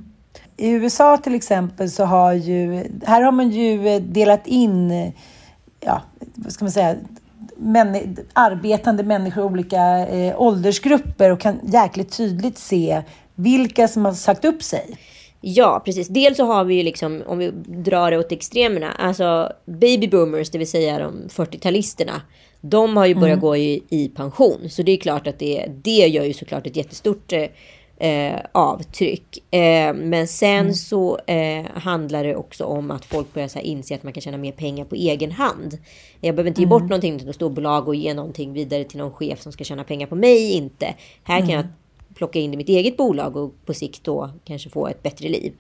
[0.58, 5.12] I USA till exempel så har ju, här har man ju delat in,
[5.80, 6.02] ja,
[6.36, 6.96] vad ska man säga,
[7.60, 13.02] män, arbetande människor i olika eh, åldersgrupper och kan jäkligt tydligt se
[13.36, 14.98] vilka som har sagt upp sig.
[15.42, 16.08] Ja, precis.
[16.08, 20.50] Dels så har vi ju liksom, om vi drar det åt extremerna, alltså baby boomers,
[20.50, 22.22] det vill säga de 40-talisterna.
[22.62, 23.40] De har ju börjat mm.
[23.40, 24.70] gå i, i, pension.
[24.70, 27.34] Så det är klart att det, det gör ju såklart ett jättestort
[27.98, 29.54] eh, avtryck.
[29.54, 30.74] Eh, men sen mm.
[30.74, 34.38] så eh, handlar det också om att folk börjar så inse att man kan tjäna
[34.38, 35.78] mer pengar på egen hand.
[36.22, 36.90] Jag behöver inte ge bort mm.
[36.90, 40.08] någonting till ett storbolag och ge någonting vidare till någon chef som ska tjäna pengar
[40.08, 40.52] på mig.
[40.52, 40.96] Inte.
[41.24, 41.74] Här kan jag mm
[42.18, 45.54] plocka in i mitt eget bolag och på sikt då kanske få ett bättre liv.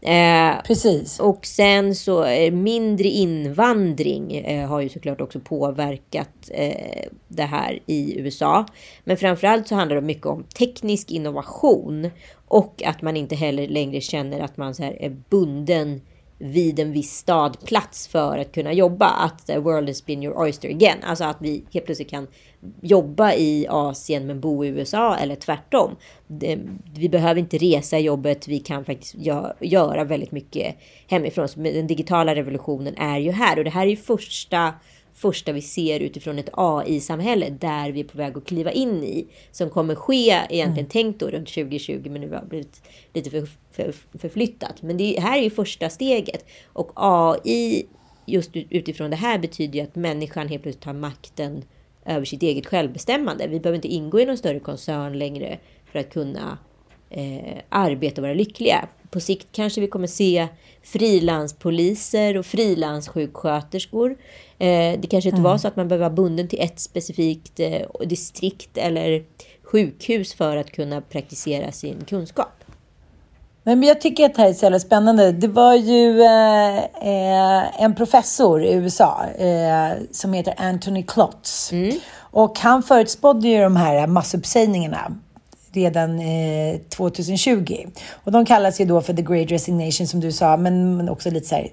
[0.00, 1.20] Eh, Precis.
[1.20, 7.78] Och sen så eh, mindre invandring eh, har ju såklart också påverkat eh, det här
[7.86, 8.66] i USA.
[9.04, 12.10] Men framförallt så handlar det mycket om teknisk innovation
[12.48, 16.00] och att man inte heller längre känner att man så här är bunden
[16.38, 19.06] vid en viss stadplats för att kunna jobba.
[19.06, 20.98] Att the world has been your oyster again.
[21.02, 22.26] Alltså att vi helt plötsligt kan
[22.80, 25.96] jobba i Asien men bo i USA eller tvärtom.
[26.94, 29.14] Vi behöver inte resa i jobbet, vi kan faktiskt
[29.60, 31.48] göra väldigt mycket hemifrån.
[31.48, 34.74] Så den digitala revolutionen är ju här och det här är ju första
[35.18, 39.26] första vi ser utifrån ett AI-samhälle där vi är på väg att kliva in i.
[39.50, 40.88] Som kommer ske egentligen mm.
[40.88, 42.82] tänkt då runt 2020 men nu har blivit
[43.14, 44.82] lite för, för, förflyttat.
[44.82, 46.44] Men det här är ju första steget.
[46.72, 47.86] Och AI
[48.26, 51.64] just utifrån det här betyder ju att människan helt plötsligt tar makten
[52.08, 53.46] över sitt eget självbestämmande.
[53.46, 55.58] Vi behöver inte ingå i någon större koncern längre
[55.92, 56.58] för att kunna
[57.10, 58.88] eh, arbeta och vara lyckliga.
[59.10, 60.48] På sikt kanske vi kommer se
[60.82, 64.10] frilanspoliser och frilanssjuksköterskor.
[64.58, 65.42] Eh, det kanske inte mm.
[65.42, 69.24] var så att man behöver vara bunden till ett specifikt eh, distrikt eller
[69.62, 72.57] sjukhus för att kunna praktisera sin kunskap.
[73.62, 75.32] Men jag tycker att det här är så jävla spännande.
[75.32, 81.72] Det var ju eh, eh en professor i USA eh, som heter Anthony Klotz.
[81.72, 81.98] Mm.
[82.18, 85.16] Och han förutspådde ju de här massuppsägningarna
[85.72, 87.86] redan eh, 2020.
[88.12, 91.30] Och de kallas ju då för The Great Resignation som du sa, men, men också
[91.30, 91.68] lite så här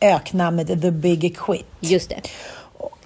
[0.00, 1.66] öknamnet The Big Quit.
[1.80, 2.20] Just det.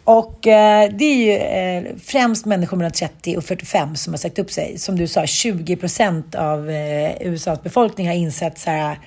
[0.07, 4.39] Och eh, det är ju eh, främst människor mellan 30 och 45 som har sagt
[4.39, 4.79] upp sig.
[4.79, 8.99] Som du sa, 20 procent av eh, USAs befolkning har insett så här,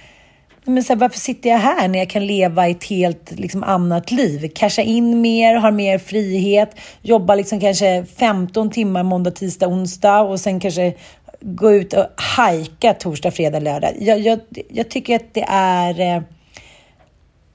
[0.65, 4.12] men så här, varför sitter jag här när jag kan leva ett helt liksom, annat
[4.12, 4.51] liv?
[4.55, 10.39] Casha in mer, ha mer frihet, jobba liksom kanske 15 timmar måndag, tisdag, onsdag och
[10.39, 10.93] sen kanske
[11.41, 13.91] gå ut och hajka torsdag, fredag, lördag.
[13.99, 16.21] Jag, jag, jag tycker att det är eh,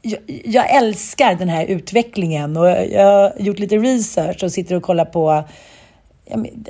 [0.04, 4.82] jag, jag, älskar den här utvecklingen och jag har gjort lite research och sitter och
[4.82, 5.30] kollar på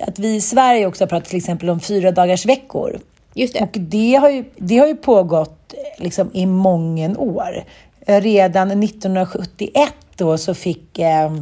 [0.00, 2.98] att vi i Sverige också har pratat till exempel om fyra dagars veckor.
[3.34, 3.60] Just det.
[3.60, 7.64] Och det har ju, det har ju pågått liksom i många år.
[8.06, 11.34] Redan 1971 då så fick eh,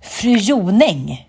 [0.00, 1.25] fru Jonäng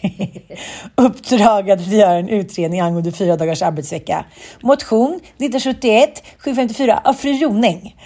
[0.94, 4.24] uppdrag att göra en utredning angående fyra dagars arbetsvecka.
[4.60, 7.96] Motion 1971 754 av fru Jonäng.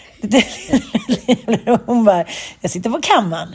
[1.87, 2.25] Hon bara,
[2.61, 3.55] jag sitter på kammaren.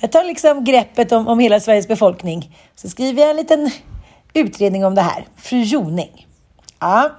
[0.00, 2.56] Jag tar liksom greppet om, om hela Sveriges befolkning.
[2.74, 3.70] Så skriver jag en liten
[4.34, 5.26] utredning om det här.
[5.36, 6.26] Fru Jonäng.
[6.80, 7.10] Ja,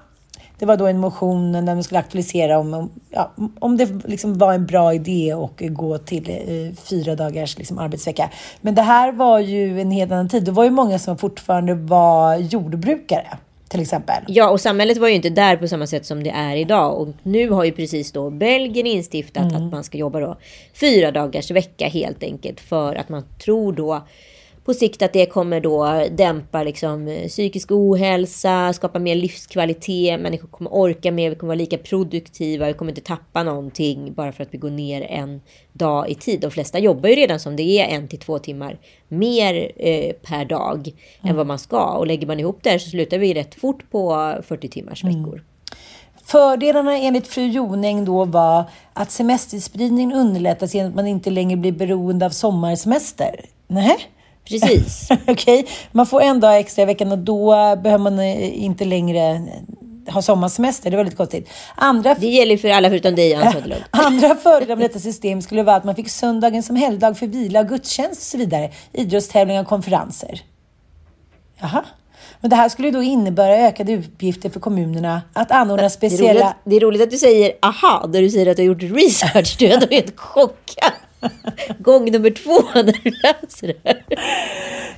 [0.59, 4.53] det var då en motion där man skulle aktualisera om, ja, om det liksom var
[4.53, 8.29] en bra idé att gå till eh, fyra dagars liksom, arbetsvecka.
[8.61, 10.43] Men det här var ju en helt annan tid.
[10.43, 13.27] Det var ju många som fortfarande var jordbrukare.
[13.67, 14.23] Till exempel.
[14.27, 17.01] Ja, och samhället var ju inte där på samma sätt som det är idag.
[17.01, 19.55] Och nu har ju precis då Belgien instiftat mm.
[19.55, 20.37] att man ska jobba då
[20.73, 22.59] fyra dagars vecka helt enkelt.
[22.59, 24.03] För att man tror då
[24.65, 30.47] på sikt att det kommer då dämpa liksom, eh, psykisk ohälsa, skapa mer livskvalitet, människor
[30.47, 34.43] kommer orka mer, vi kommer vara lika produktiva, vi kommer inte tappa någonting bara för
[34.43, 35.41] att vi går ner en
[35.73, 36.39] dag i tid.
[36.41, 40.45] De flesta jobbar ju redan som det är en till två timmar mer eh, per
[40.45, 41.31] dag mm.
[41.31, 41.91] än vad man ska.
[41.91, 45.15] Och lägger man ihop det här så slutar vi rätt fort på 40 timmars mm.
[45.15, 45.33] veckor.
[45.33, 45.45] Mm.
[46.23, 48.63] Fördelarna enligt fru Jonäng då var
[48.93, 53.45] att semesterspridningen underlättas genom att man inte längre blir beroende av sommarsemester.
[53.67, 53.97] Nej.
[54.45, 55.07] Precis.
[55.27, 55.63] Okej, okay.
[55.91, 59.47] man får en dag extra i veckan och då behöver man eh, inte längre
[60.07, 60.91] ha sommarsemester.
[60.91, 61.49] Det var lite konstigt.
[61.75, 65.75] Andra det gäller för alla förutom dig, Ann Andra fördelar med detta system skulle vara
[65.75, 68.71] att man fick söndagen som helgdag för vila, gudstjänst och så vidare.
[68.93, 70.41] Idrottstävlingar och konferenser.
[71.59, 71.85] Jaha.
[72.41, 76.33] Men det här skulle då innebära ökade uppgifter för kommunerna att anordna Det är, speciella...
[76.33, 78.97] roligt, det är roligt att du säger aha när du säger att du har gjort
[78.97, 79.55] research.
[79.59, 80.91] Du är ändå helt chockad.
[81.79, 84.03] Gång nummer två när du läser det här.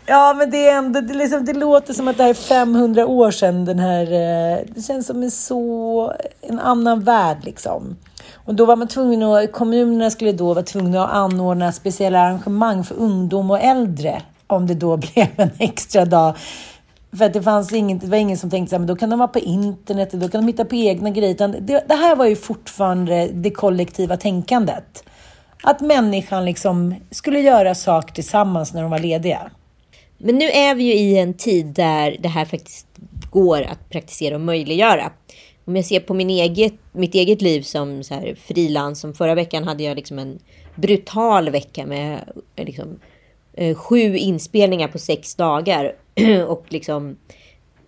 [0.06, 3.08] Ja, men det, är ändå, det, liksom, det låter som att det här är 500
[3.08, 3.66] år sedan.
[3.66, 7.98] Den här, eh, det känns som en så en annan värld liksom.
[8.34, 12.84] Och då var man tvungen att, kommunerna skulle då vara tvungna att anordna speciella arrangemang
[12.84, 16.36] för ungdom och äldre om det då blev en extra dag.
[17.18, 19.28] För att det fanns inget, det var ingen som tänkte att då kan de vara
[19.28, 21.48] på internet, då kan de hitta på egna grejer.
[21.62, 25.04] Det, det här var ju fortfarande det kollektiva tänkandet.
[25.64, 29.52] Att människan liksom skulle göra saker tillsammans när de var lediga.
[30.18, 32.88] Men nu är vi ju i en tid där det här faktiskt
[33.32, 35.12] går att praktisera och möjliggöra.
[35.66, 38.04] Om jag ser på min eget, mitt eget liv som
[38.48, 40.40] frilans, som förra veckan hade jag liksom en
[40.76, 42.20] brutal vecka med
[42.56, 43.00] eh, liksom,
[43.54, 45.96] eh, sju inspelningar på sex dagar.
[46.48, 47.18] och liksom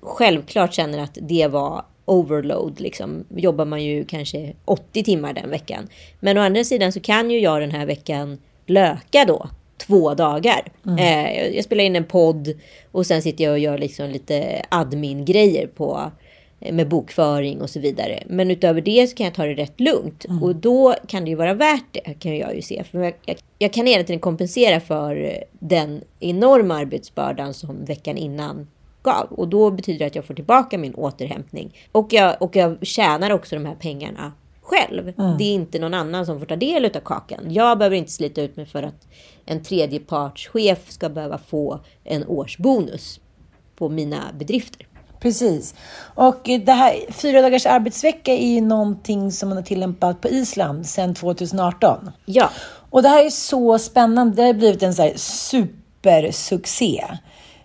[0.01, 2.79] självklart känner att det var overload.
[2.79, 3.25] Liksom.
[3.35, 5.87] Jobbar man ju kanske 80 timmar den veckan.
[6.19, 10.71] Men å andra sidan så kan ju jag den här veckan löka då två dagar.
[10.99, 12.53] Eh, jag- spelar in en podd
[12.91, 16.11] och sen sitter jag och gör liksom lite admin-grejer på
[16.61, 18.23] eh, med bokföring och så vidare.
[18.27, 20.25] Men utöver det så kan jag ta det rätt lugnt.
[20.43, 22.83] Och då kan det ju vara värt det, kan jag ju se.
[22.91, 28.67] För jag, jag, jag kan hela tiden kompensera för den enorma arbetsbördan som veckan innan
[29.03, 29.27] gav.
[29.31, 31.77] Och då betyder det att jag får tillbaka min återhämtning.
[31.91, 34.31] Och jag, och jag tjänar också de här pengarna
[34.61, 35.13] själv.
[35.37, 37.39] Det är inte någon annan som får ta del av kakan.
[37.49, 39.07] Jag behöver inte slita ut mig för att
[39.45, 43.19] en tredjepartschef ska behöva få en årsbonus
[43.75, 44.85] på mina bedrifter.
[45.19, 45.75] Precis.
[46.15, 50.85] Och det här fyra dagars arbetsvecka är ju någonting som man har tillämpat på Island
[50.87, 52.11] sedan 2018.
[52.25, 52.49] Ja,
[52.89, 54.35] Och det här är så spännande.
[54.35, 57.05] Det har blivit en så här supersuccé.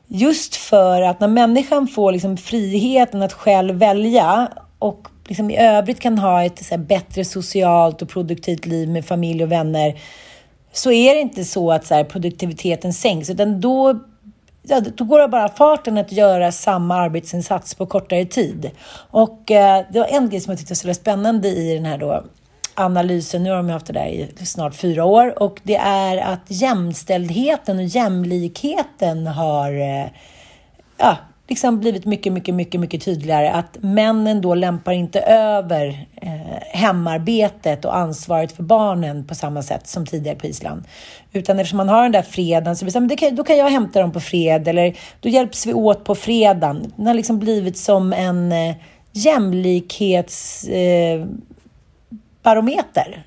[0.06, 4.48] Just för att när människan får liksom friheten att själv välja
[4.78, 9.04] och liksom i övrigt kan ha ett så här bättre socialt och produktivt liv med
[9.04, 9.94] familj och vänner
[10.72, 14.00] så är det inte så att så här, produktiviteten sänks, utan då,
[14.62, 18.70] ja, då går det bara farten att göra samma arbetsinsats på kortare tid.
[19.10, 21.98] Och eh, det var en grej som jag tyckte var så spännande i den här
[21.98, 22.24] då,
[22.74, 26.40] analysen, nu har de haft det där i snart fyra år, och det är att
[26.46, 30.06] jämställdheten och jämlikheten har eh,
[30.98, 31.16] ja,
[31.48, 36.30] liksom blivit mycket, mycket, mycket, mycket tydligare att männen då lämpar inte över eh,
[36.72, 40.84] hemarbetet och ansvaret för barnen på samma sätt som tidigare på Island.
[41.32, 43.36] Utan eftersom man har den där fredagen så blir det så här, men det kan,
[43.36, 46.92] då kan jag hämta dem på fred eller då hjälps vi åt på fredagen.
[46.96, 48.76] Den har liksom blivit som en eh,
[49.12, 50.64] jämlikhets...
[50.64, 51.26] Eh,
[52.44, 53.26] barometer.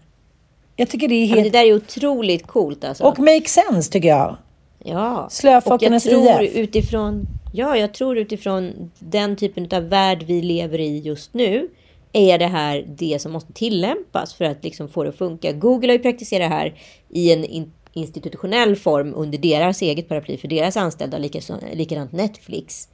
[0.76, 1.54] Jag tycker det är men det helt...
[1.54, 3.04] där är otroligt coolt alltså.
[3.04, 4.38] Och make sense tycker jag.
[4.84, 6.56] Ja, Slöfockarnas tror IF.
[6.56, 11.70] utifrån, ja, jag tror utifrån den typen av värld vi lever i just nu
[12.14, 15.52] är det här det som måste tillämpas för att liksom få det att funka.
[15.52, 16.74] Google har ju praktiserat det här
[17.10, 22.88] i en in, institutionell form under deras eget paraply för deras anställda, likaså- likadant Netflix.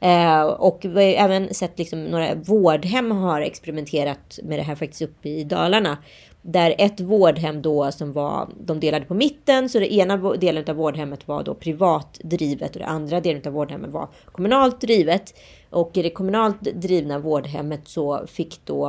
[0.00, 5.02] Eh, och vi har även sett liksom några vårdhem har experimenterat med det här faktiskt
[5.02, 5.98] uppe i Dalarna.
[6.42, 10.76] Där ett vårdhem då som var, de delade på mitten, så det ena delen av
[10.76, 15.34] vårdhemmet var då privat drivet och det andra delen av vårdhemmet var kommunalt drivet.
[15.70, 18.88] Och i det kommunalt drivna vårdhemmet så fick då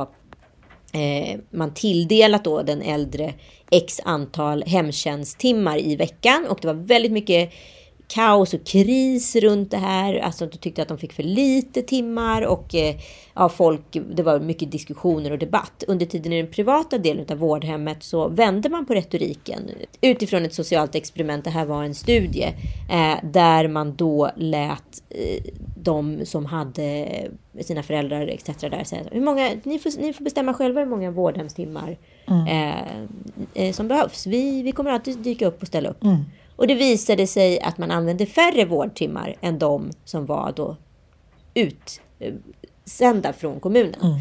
[0.92, 3.34] eh, man tilldelat då den äldre
[3.70, 7.52] x antal hemtjänsttimmar i veckan och det var väldigt mycket
[8.14, 10.18] kaos och kris runt det här.
[10.18, 12.96] Alltså de tyckte att de fick för lite timmar och eh,
[13.34, 15.84] ja, folk, det var mycket diskussioner och debatt.
[15.88, 20.54] Under tiden i den privata delen av vårdhemmet så vände man på retoriken utifrån ett
[20.54, 21.44] socialt experiment.
[21.44, 22.54] Det här var en studie
[22.90, 25.44] eh, där man då lät eh,
[25.76, 27.08] de som hade
[27.60, 28.60] sina föräldrar etc.
[28.60, 31.96] där säga hur många, ni får, ni får bestämma själva hur många vårdhemstimmar
[32.48, 32.92] eh,
[33.54, 34.26] eh, som behövs.
[34.26, 36.04] Vi, vi kommer alltid dyka upp och ställa upp.
[36.56, 40.76] Och det visade sig att man använde färre vårdtimmar än de som var då
[41.54, 44.00] utsända från kommunen.
[44.02, 44.18] Mm.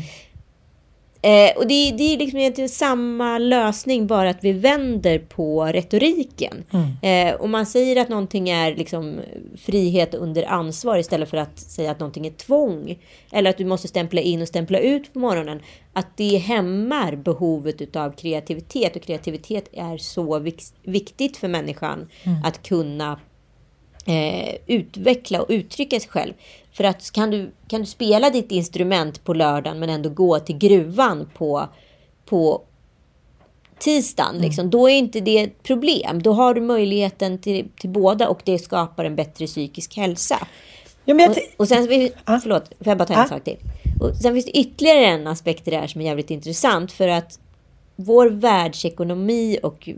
[1.24, 6.63] Eh, och det, det är liksom egentligen samma lösning, bara att vi vänder på retoriken.
[7.01, 9.19] Eh, och man säger att någonting är liksom
[9.57, 12.99] frihet under ansvar istället för att säga att någonting är tvång.
[13.32, 15.59] Eller att du måste stämpla in och stämpla ut på morgonen.
[15.93, 18.95] Att det hämmar behovet utav kreativitet.
[18.95, 22.07] Och kreativitet är så vik- viktigt för människan
[22.43, 23.19] att kunna
[24.06, 26.34] eh, utveckla och uttrycka sig själv.
[26.74, 30.58] För att kan du, kan du spela ditt instrument på lördagen men ändå gå till
[30.58, 31.68] gruvan på,
[32.26, 32.62] på
[33.80, 36.22] tisdagen, liksom, då är inte det ett problem.
[36.22, 40.47] Då har du möjligheten till, till båda och det skapar en bättre psykisk hälsa.
[41.06, 42.39] Ja, och, och sen, vi- Ah.
[42.39, 43.28] förlåt, får jag bara ta en Ah.
[43.28, 43.58] sak till?
[44.02, 46.91] Och sen finns det ytterligare en aspekt i det här som är jävligt intressant.
[46.91, 47.39] För att
[47.95, 49.89] vår världsekonomi och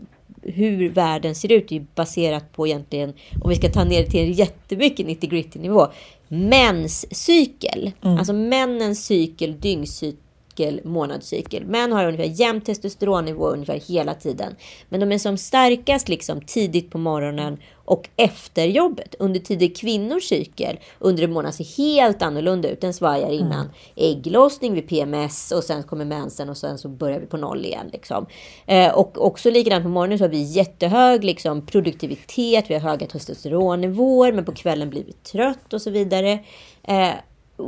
[0.44, 4.10] hur världen ser ut är ju baserat på egentligen, om vi ska ta ner det
[4.10, 5.88] till en jättemycket 90 gritty nivå,
[6.28, 7.92] mäns cykel.
[8.00, 11.64] Alltså männens cykel, dyngcykel, månadscykel.
[11.64, 14.54] Män har ungefär jämn testosteronnivå ungefär hela tiden.
[14.88, 19.14] Men de är som starkast liksom tidigt på morgonen och efter jobbet.
[19.18, 22.80] Under tiden kvinnors cykel under en månad ser helt annorlunda ut.
[22.80, 27.26] Den svajar innan ägglossning vid PMS och sen kommer mensen och sen så börjar vi
[27.26, 27.90] på noll igen.
[27.92, 28.26] Liksom.
[28.66, 33.06] Eh, och också likadant på morgonen så har vi jättehög liksom, produktivitet, vi har höga
[33.06, 36.38] testosteronnivåer men på kvällen blir vi trött och så vidare.
[36.82, 37.10] Eh,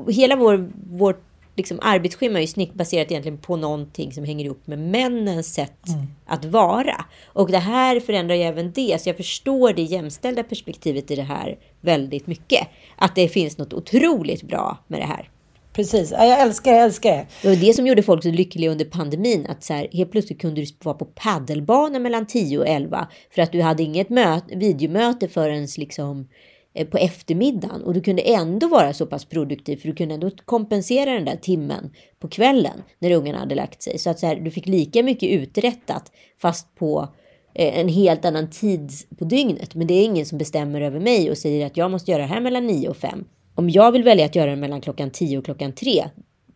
[0.09, 1.26] hela vår, vårt
[1.57, 5.86] liksom, arbetsschema är ju snyggt baserat egentligen på någonting som hänger ihop med männens sätt
[6.26, 7.04] att vara.
[7.26, 9.02] Och det här förändrar ju även det.
[9.02, 12.68] Så jag förstår det jämställda perspektivet i det här väldigt mycket.
[12.96, 15.30] Att det finns något otroligt bra med det här.
[15.72, 16.11] Precis.
[16.11, 17.26] Ja, jag älskar det, jag älskar det.
[17.42, 19.46] Det var det som gjorde folk så lyckliga under pandemin.
[19.46, 23.09] Att så här, helt plötsligt kunde du vara på paddelbanan mellan 10 och 11.
[23.34, 26.28] För att du hade inget möte, videomöte förrän liksom
[26.77, 27.83] Eh, på eftermiddagen.
[27.83, 29.77] Och du kunde ändå vara så pass produktiv.
[29.77, 32.83] För du kunde ändå kompensera den där timmen på kvällen.
[32.99, 33.99] När ungarna hade lagt sig.
[33.99, 36.12] Så att så här, du fick lika mycket uträttat.
[36.39, 37.09] Fast på
[37.55, 39.74] eh, en helt annan tid på dygnet.
[39.74, 42.29] Men det är ingen som bestämmer över mig och säger att jag måste göra det
[42.29, 43.24] här mellan 9 och 5.
[43.55, 46.05] Om jag vill välja att göra det mellan klockan 10 och klockan 3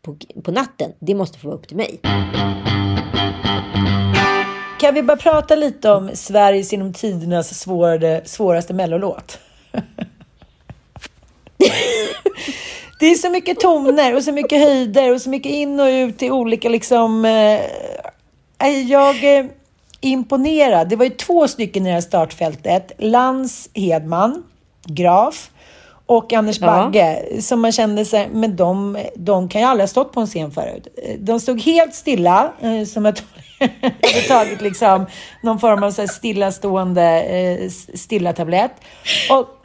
[0.03, 2.01] på, på natten, det måste få vara upp till mig.
[4.81, 9.39] Kan vi bara prata lite om Sveriges genom tidernas svårade, svåraste mellolåt?
[13.01, 16.23] Det är så mycket toner och så mycket höjder och så mycket in och ut
[16.23, 17.25] i olika liksom...
[17.25, 17.61] Eh,
[18.89, 19.51] jag är
[20.01, 20.89] imponerad.
[20.89, 22.93] Det var ju två stycken i det här startfältet.
[22.99, 24.43] Lans Hedman,
[24.85, 25.51] Graf
[26.07, 26.67] och Anders Ja.
[26.67, 30.27] Bagge som man kände sig, men de, de kan ju aldrig ha stått på en
[30.27, 30.89] scen förut.
[31.19, 33.25] De stod helt stilla, eh, som att
[33.59, 33.69] de
[34.03, 35.07] hade tagit liksom
[35.43, 38.73] någon form av så här stillastående eh, stilla tablett.
[39.31, 39.60] Och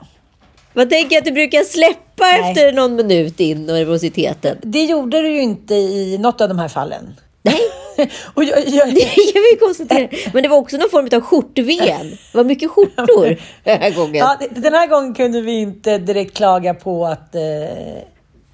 [0.75, 2.51] Vad tänker att du brukar släppa Nej.
[2.51, 4.57] efter någon minut in nervositeten?
[4.61, 7.19] det gjorde du ju inte i något av de här fallen.
[7.41, 7.59] Nej,
[8.33, 10.07] Och jag, jag, det kan vi konstatera.
[10.33, 12.09] Men det var också någon form av skjort-VM.
[12.31, 14.15] Det var mycket skjortor den här gången.
[14.15, 17.35] Ja, den här gången kunde vi inte direkt klaga på att...
[17.35, 17.41] Eh,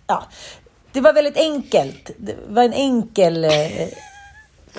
[0.08, 0.24] ja,
[0.92, 2.12] det var väldigt enkelt.
[2.18, 3.52] Det var en enkel, eh,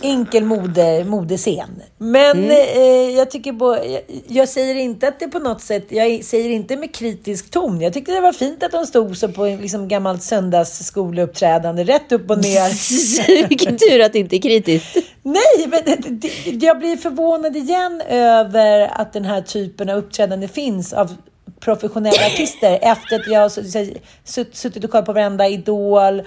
[0.01, 1.82] enkel mode, modescen.
[1.99, 2.57] Men eh,
[3.16, 5.86] jag tycker på, jag, jag säger inte att det på något sätt...
[5.88, 7.80] Jag säger inte med kritisk ton.
[7.80, 12.30] Jag tyckte det var fint att de stod så på liksom, gammalt söndagsskoleuppträdande, rätt upp
[12.30, 13.49] och ner.
[13.49, 14.97] Vilken tur att det inte är kritiskt.
[15.22, 20.49] Nej, men det, det, jag blir förvånad igen över att den här typen av uppträdande
[20.49, 21.14] finns av
[21.61, 26.22] professionella artister efter att jag har sutt- sutt- suttit och kollat på varenda Idol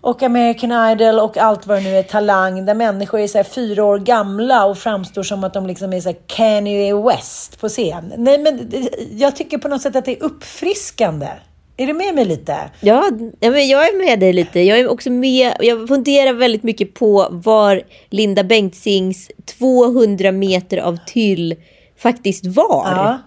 [0.00, 3.84] och American Idol och allt vad det nu är, Talang, där människor är så fyra
[3.84, 8.12] år gamla och framstår som att de liksom är så här Kanye West på scen.
[8.16, 8.72] Nej, men
[9.10, 11.28] jag tycker på något sätt att det är uppfriskande.
[11.76, 12.70] Är du med mig lite?
[12.80, 14.60] Ja, ja, men jag är med dig lite.
[14.60, 15.52] Jag är också med.
[15.60, 21.54] Jag funderar väldigt mycket på var Linda Bengtzings 200 meter av tyll
[21.98, 22.86] faktiskt var.
[22.90, 23.18] Ja.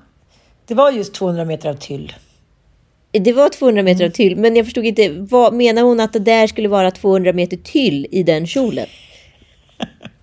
[0.65, 2.13] Det var just 200 meter av tyll.
[3.11, 4.11] Det var 200 meter Mm.
[4.11, 5.09] av tyll, men jag förstod inte.
[5.09, 8.85] Vad, menar hon att det där skulle vara 200 meter tyll i den kjolen?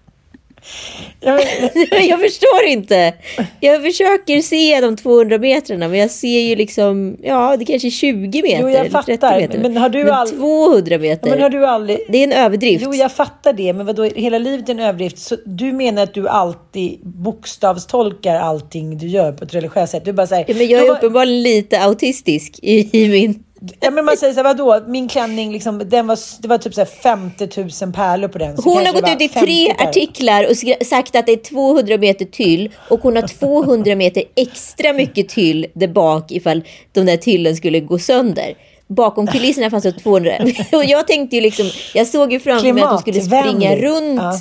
[1.20, 3.14] Ja, men- jag förstår inte.
[3.60, 7.90] Jag försöker se de 200 metrarna, men jag ser ju liksom, ja, det kanske är
[7.90, 8.62] 20 meter.
[8.62, 9.40] Jo, jag eller 30 fattar.
[9.40, 9.58] meter.
[9.58, 11.98] Men har du all- 200 meter, Men har du aldrig...
[12.08, 12.84] det är en överdrift.
[12.84, 15.18] Jo, jag fattar det, men vadå, hela livet är en överdrift.
[15.18, 20.04] Så du menar att du alltid bokstavstolkar allting du gör på ett religiöst sätt?
[20.04, 20.44] Du bara säger...
[20.48, 23.42] Ja, men jag är uppenbarligen lite autistisk i, i min...
[23.80, 26.74] Ja, men man säger så här, vadå, min klänning, liksom, den var, det var typ
[26.74, 28.56] så här 50 000 pärlor på den.
[28.64, 29.88] Hon har gått ut i 50 tre pärlor.
[29.88, 34.92] artiklar och sagt att det är 200 meter tyll och hon har 200 meter extra
[34.92, 38.54] mycket tyll där bak ifall de där tyllen skulle gå sönder.
[38.86, 40.32] Bakom kulisserna fanns det 200.
[40.72, 44.20] Och jag tänkte ju liksom, jag såg ju framför mig att hon skulle springa runt
[44.20, 44.40] Ja.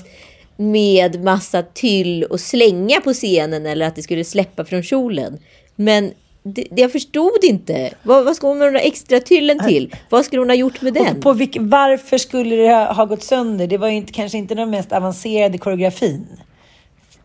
[0.58, 5.38] med massa tyll och slänga på scenen eller att det skulle släppa från kjolen.
[5.76, 6.12] Men
[6.48, 7.94] det, jag förstod inte.
[8.04, 9.96] Vad, vad ska hon med den där extra tyllen till?
[10.10, 11.16] Vad skulle hon ha gjort med den?
[11.18, 13.68] Och på vilk, varför skulle det ha, ha gått sönder?
[13.68, 16.28] Det var ju inte, kanske inte den mest avancerade koreografin.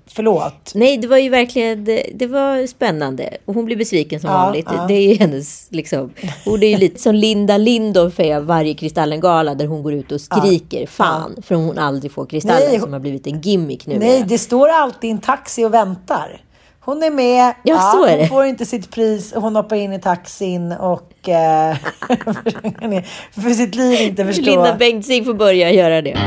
[0.06, 0.72] Förlåt.
[0.74, 3.36] Nej, det var ju verkligen, det, det var spännande.
[3.44, 4.66] Och hon blir besviken som Ja, vanligt.
[4.76, 4.84] ja.
[4.88, 6.10] Det är ju hennes, liksom.
[6.44, 10.20] Hon är ju lite som Linda Lindorff är varje Kristallengala där hon går ut och
[10.20, 11.36] skriker fan.
[11.42, 13.98] För hon aldrig får Kristallen Nej, som har blivit en gimmick nu.
[13.98, 16.40] Nej, det står alltid en taxi och väntar.
[16.84, 17.54] Hon är med.
[17.62, 18.26] Ja, så är hon det.
[18.26, 19.32] får inte sitt pris.
[19.36, 21.76] Hon hoppar in i taxin och eh,
[23.34, 24.42] för sitt liv inte förstå.
[24.42, 26.18] Linda Bengtzing får börja göra det.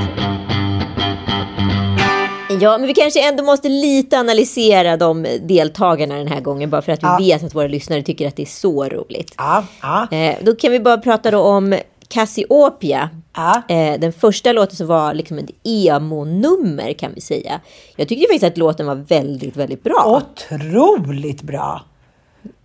[2.62, 6.70] Ja, men vi kanske ändå måste lite analysera de deltagarna den här gången.
[6.70, 7.18] Bara för att vi Ja.
[7.20, 9.34] vet att våra lyssnare tycker att det är så roligt.
[9.38, 11.76] Ja, ja, Eh, då kan vi bara prata om
[12.08, 13.10] Cassiopeia.
[13.36, 13.62] ja.
[13.68, 17.60] Eh, den första låten som var liksom ett emo-nummer kan vi säga.
[17.95, 20.22] Jag tyckte faktiskt att låten var väldigt, väldigt bra.
[20.51, 21.82] Otroligt bra.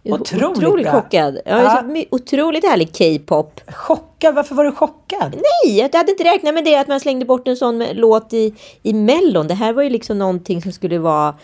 [0.05, 0.93] Otroligt, otroligt bra.
[1.03, 1.39] chockad.
[1.45, 2.03] Ja, Ja.
[2.11, 3.61] Otroligt härlig K-pop.
[3.68, 4.34] Chockad?
[4.34, 5.34] Varför var du chockad?
[5.34, 8.55] Nej, jag hade inte räknat med det att man slängde bort en sån låt i,
[8.82, 9.49] i Mellon.
[9.49, 11.34] Det här var ju liksom någonting som skulle vara,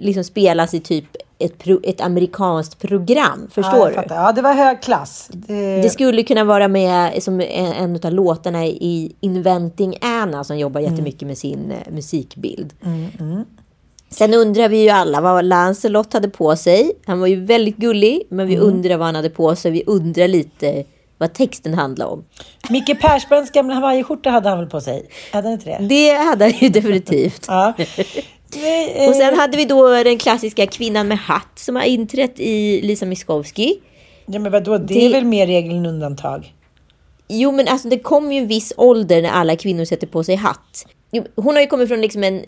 [0.00, 1.04] liksom spelas i typ
[1.38, 3.40] ett, pro, ett amerikanskt program.
[3.54, 4.14] ja, Förstår jag du?
[4.14, 5.28] Ja, det var hög klass.
[5.32, 5.82] Det...
[5.82, 10.80] Det skulle kunna vara med som en, en av låtarna i Inventing Anna som jobbar
[10.80, 12.72] jättemycket med sin eh, musikbild.
[14.10, 16.92] Sen undrar vi ju alla vad Lancelot hade på sig.
[17.06, 19.70] Han var ju väldigt gullig, men vi undrar vad han hade på sig.
[19.70, 20.84] Vi undrar lite
[21.18, 22.24] vad texten handlar om.
[22.70, 25.08] Micke Persbrandts gamla hawaiiskjorta hade han väl på sig?
[25.32, 25.86] Hade han inte det?
[25.88, 27.44] Det hade han ju definitivt.
[27.48, 27.72] Ja.
[28.56, 32.80] Eh, Och sen hade vi då den klassiska kvinnan med hatt som har inträtt i
[32.82, 33.74] Lisa Miskovsky.
[34.26, 34.78] ja, men vadå?
[34.78, 36.52] Det, det- är väl mer regel än undantag?
[37.28, 40.34] Jo, men alltså det kommer ju en viss ålder när alla kvinnor sätter på sig
[40.34, 40.86] hatt.
[41.36, 42.44] Hon har ju kommit från liksom en,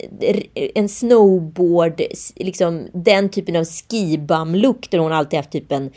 [0.75, 2.01] en snowboard,
[2.35, 5.91] liksom den typen av skibum-look där hon alltid haft typ en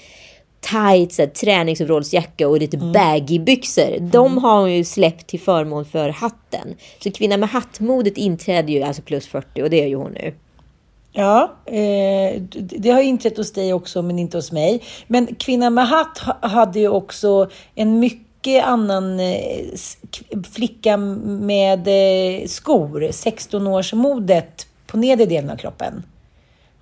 [0.60, 3.98] tight så här, träningsoverallsjacka och lite baggy byxor.
[4.00, 6.74] De har hon ju släppt till förmån för hatten.
[7.02, 10.34] Så kvinnan med hattmodet inträder ju alltså plus 40 och det är ju hon nu.
[11.12, 14.82] Ja, eh, det har inträtt hos dig också, men inte hos mig.
[15.06, 19.36] Men kvinnan med hatt ha- hade ju också en mycket annan eh,
[20.52, 26.02] flicka med eh, skor, 16-årsmodet på nedre delen av kroppen.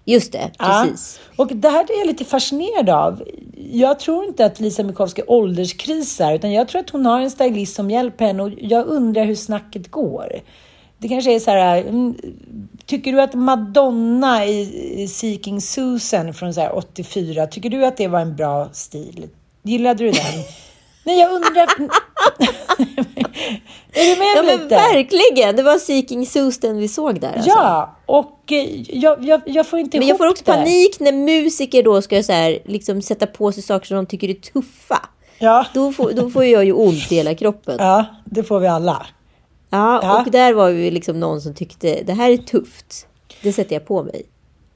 [0.09, 0.85] Just det, Ja.
[0.85, 1.21] precis.
[1.37, 3.23] Och det här är jag lite fascinerad av.
[3.73, 7.75] Jag tror inte att Lisa Mikowski ålderskrisar, utan jag tror att hon har en stylist
[7.75, 10.33] som hjälper henne och jag undrar hur snacket går.
[10.99, 12.15] Det kanske är så här, mm,
[12.87, 18.09] tycker du att Madonna i Seeking Susan från så här 84, tycker du att det
[18.09, 19.29] var en bra stil?
[19.63, 20.25] Gillade du den?
[21.05, 21.69] Nej, jag undrar...
[23.93, 24.75] är du med Ja men lite?
[24.75, 27.33] verkligen, det var Seeking Susan vi såg där.
[27.35, 27.51] Alltså.
[27.51, 30.53] Ja, och eh, jag, jag, jag får inte Men jag får också det.
[30.53, 34.29] panik när musiker då ska så här, liksom sätta på sig saker som de tycker
[34.29, 35.09] är tuffa.
[35.39, 35.66] Ja.
[35.75, 37.77] Då får, då får jag ju ont i hela kroppen.
[37.79, 39.07] Ja, Ja, det får vi alla.
[39.71, 40.23] Ja.
[40.25, 43.07] och där var ju liksom någon som tyckte det här är tufft.
[43.43, 44.23] Det sätter jag på mig.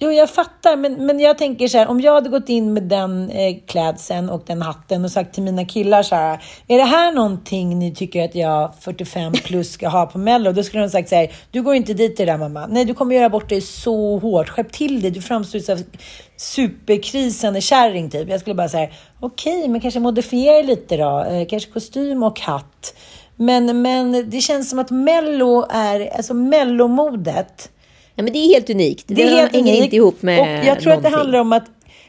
[0.05, 2.83] Jo, jag fattar, men, men jag tänker så här, om jag hade gått in med
[2.83, 6.85] den eh, klädseln och den hatten och sagt till mina killar så här, är det
[6.85, 10.53] här någonting ni tycker att jag 45 plus ska ha på Mello?
[10.53, 12.67] Då skulle de sagt så här, du går inte dit i det där mamma.
[12.67, 14.49] Nej, du kommer göra bort dig så hårt.
[14.49, 15.79] Skärp till dig, du framstår som
[16.37, 18.29] superkrisande kärring typ.
[18.29, 18.89] Jag skulle bara säga,
[19.21, 21.25] okej, men kanske modifiera lite då.
[21.25, 22.95] Eh, kanske kostym och hatt.
[23.37, 27.72] Men, men det känns som att Mello är, alltså Mellomodet,
[28.17, 29.05] Ja, men det är helt unikt.
[29.09, 29.85] Det, det är helt hänger unikt.
[29.85, 31.13] inte ihop med Och jag tror att det någonting.
[31.13, 31.65] handlar om att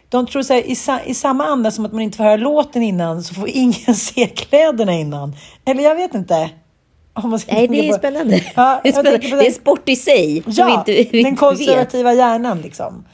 [0.09, 2.35] de tror så här, i, sa, i samma anda som att man inte får höra
[2.37, 5.35] låten innan så får ingen se kläderna innan.
[5.65, 6.49] Eller jag vet inte.
[7.47, 8.43] Nej, det är på- spännande.
[8.55, 9.17] Ja, det, är spännande.
[9.17, 10.43] det är den- sport i sig.
[10.47, 11.39] Ja, vi inte, vi den inte vet.
[11.39, 13.05] konservativa hjärnan liksom.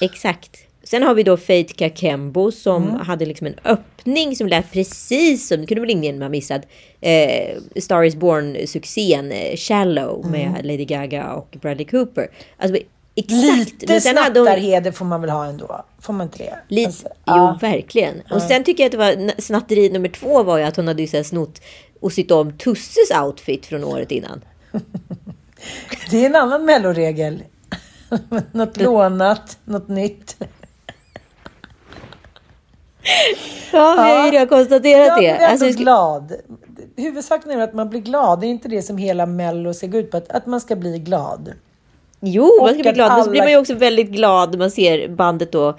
[0.00, 0.50] Exakt.
[0.88, 3.00] Sen har vi då Faith Kakembo som Mm.
[3.00, 6.62] hade liksom en öppning som lät precis som, det kunde väl ingen ha missat,
[7.00, 10.30] eh, Star is Born-succén eh, Shallow Mm.
[10.52, 12.28] med Lady Gaga och Bradley Cooper.
[12.56, 12.78] Alltså,
[13.14, 13.80] exakt.
[13.82, 15.84] Lite hon- snattarheder får man väl ha ändå?
[16.00, 16.58] Får man inte det?
[16.68, 17.58] Lite, Alltså, jo, ja.
[17.60, 18.22] verkligen.
[18.30, 21.02] Och sen tycker jag att det var snatteri nummer två var ju att hon hade
[21.02, 21.60] ju så här snott
[22.00, 24.44] och sytt om Tusses outfit från året innan.
[26.10, 27.42] Det är en annan melloregel.
[28.52, 30.36] något lånat, något nytt.
[33.72, 35.20] Ja, vi har ju redan konstaterat Jag det.
[35.20, 36.32] blir ändå Alltså, glad.
[36.96, 38.40] Huvudsaken är att man blir glad.
[38.40, 40.16] Det är inte det som hela Mello ser ut på.
[40.16, 41.52] Att, att man ska bli glad.
[42.20, 43.12] Jo, man ska Och bli glad.
[43.12, 45.76] Men så blir alla- man ju också väldigt glad när man ser bandet då.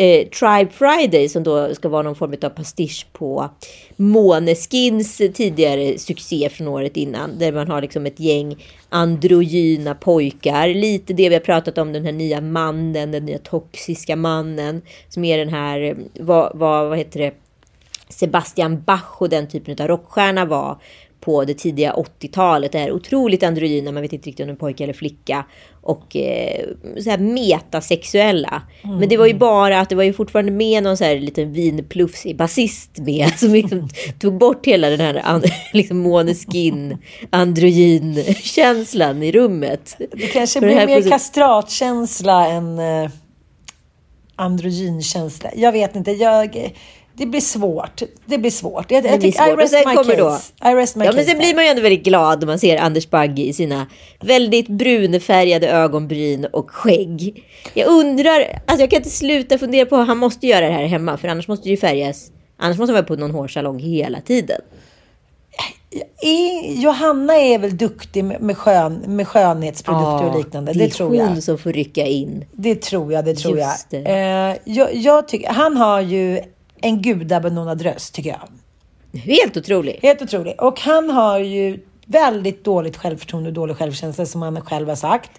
[0.00, 3.50] Eh, Tribe Friday som då ska vara någon form av pastisch på
[3.96, 7.38] Måneskins tidigare succé från året innan.
[7.38, 10.68] Där man har liksom ett gäng androgyna pojkar.
[10.68, 14.82] Lite det vi har pratat om, den här nya mannen, den nya toxiska mannen.
[15.08, 17.34] Som är den här, eh, vad, vad, vad heter det?
[18.08, 20.78] Sebastian Bach och den typen av rockstjärna var
[21.20, 22.72] på det tidiga 80-talet.
[22.72, 25.44] Det här otroligt androgyna, man vet inte riktigt om det är en pojke eller flicka.
[25.82, 26.64] Och eh,
[27.02, 28.62] så här metasexuella.
[28.82, 31.52] Men det var ju bara att det var ju fortfarande med någon så här liten
[31.52, 33.38] vinplufsig basist med.
[33.38, 33.88] Som liksom
[34.20, 35.42] tog bort hela den här
[35.72, 36.98] liksom Måneskin
[37.30, 39.96] androgyn-känslan i rummet.
[39.98, 42.78] Det kanske blir mer kastratkänsla än...
[42.78, 43.10] eh,
[44.38, 45.50] androgynkänsla.
[45.56, 46.10] Jag vet inte.
[46.12, 46.74] Jag,
[47.18, 48.02] det blir svårt.
[48.26, 48.90] Det blir svårt.
[48.90, 49.48] Jag, Det jag blir I svårt.
[49.52, 50.52] Och rest sen my kommer då- case.
[50.64, 52.76] I rest my Ja, men sen blir man ju ändå väldigt glad när man ser
[52.78, 53.86] Anders Bagge i sina
[54.20, 57.44] väldigt brunfärgade ögonbryn och skägg.
[57.74, 61.16] Jag undrar, alltså jag kan inte sluta fundera på, han måste göra det här hemma,
[61.16, 62.30] för annars måste det ju färgas.
[62.58, 64.60] Annars måste han vara på någon hårsalong hela tiden.
[66.22, 70.72] I, Johanna är väl duktig med, skön, med skönhetsprodukter och liknande.
[70.72, 71.26] Det, det är tror jag.
[71.26, 72.44] hon som får rycka in.
[72.52, 74.04] Det tror jag, det tror Just jag.
[74.04, 74.10] det.
[74.10, 74.94] Eh, jag.
[74.94, 76.40] Jag tycker, han har ju
[76.82, 78.48] en gudabenådad röst tycker jag.
[79.20, 80.02] Helt otroligt.
[80.02, 80.60] Helt otroligt.
[80.60, 85.30] Och han har ju väldigt dåligt självförtroende och dålig självkänsla som han själv har sagt.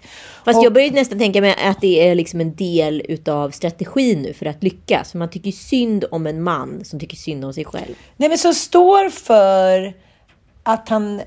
[0.44, 4.22] Fast och, jag börjar nästan tänka mig att det är liksom en del utav strategin
[4.22, 5.10] nu för att lyckas.
[5.10, 7.94] För man tycker synd om en man som tycker synd om sig själv.
[8.16, 9.94] Nej men som står för
[10.62, 11.20] att han...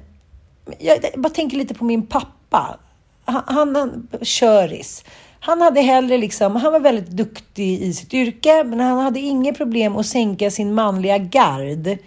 [0.79, 2.79] Jag bara tänker lite på min pappa.
[3.25, 5.05] Han, han, han köris.
[5.45, 9.57] Han hade hellre liksom, han var väldigt duktig i sitt yrke, men han hade inget
[9.57, 11.97] problem att sänka sin manliga gard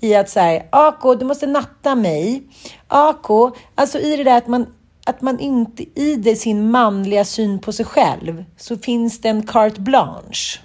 [0.00, 2.42] i att säga, Ako, du måste natta mig.
[2.88, 4.66] Ako, alltså i det där att man,
[5.06, 9.46] att man inte i det sin manliga syn på sig själv så finns det en
[9.46, 10.60] carte blanche.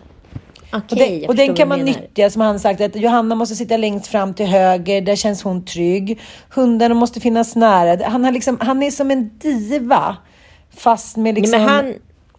[0.73, 1.99] Okej, Och, den, jag och den kan man menar.
[2.01, 5.65] nyttja, som han sagt, att Johanna måste sitta längst fram till höger, där känns hon
[5.65, 6.19] trygg.
[6.49, 8.07] Hundarna måste finnas nära.
[8.07, 10.17] Han, har liksom, han är som en diva,
[10.77, 11.61] fast med Nej, liksom...
[11.61, 11.93] men han,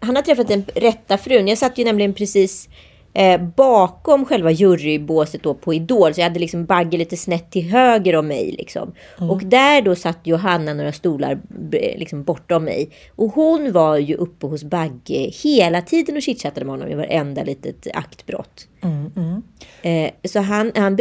[0.05, 1.47] han har träffat den rätta frun.
[1.47, 2.69] Jag satt ju nämligen precis
[3.15, 6.13] eh, bakom själva jurybåset då på Idol.
[6.13, 8.55] Så jag hade liksom Bagge lite snett till höger om mig.
[8.57, 8.93] Liksom.
[9.17, 9.29] Mm.
[9.29, 11.39] Och där då satt Johanna några stolar
[11.97, 12.89] liksom bortom mig.
[13.15, 17.43] Och hon var ju uppe hos Bagge hela tiden och chitchattade med honom i varenda
[17.43, 18.67] litet aktbrott.
[18.83, 19.11] Mm,
[19.81, 20.99] Eh, så han, han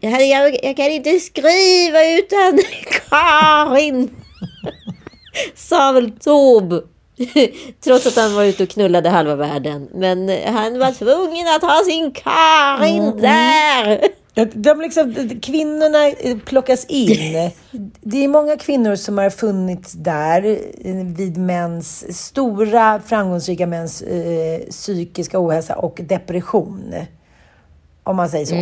[0.00, 2.58] jag, jag, kan inte skriva utan
[3.10, 4.10] Karin.
[5.54, 6.95] Sa väl Tob.
[7.84, 9.88] Trots att han var ute och knullade halva världen.
[9.94, 14.00] Men han var tvungen att ha sin Karin där.
[14.54, 16.12] De liksom, kvinnorna
[16.44, 17.50] plockas in.
[18.00, 20.58] Det är många kvinnor som har funnits där
[21.16, 26.94] vid mäns, stora framgångsrika mäns eh, psykiska ohälsa och depression.
[28.02, 28.54] Om man säger så.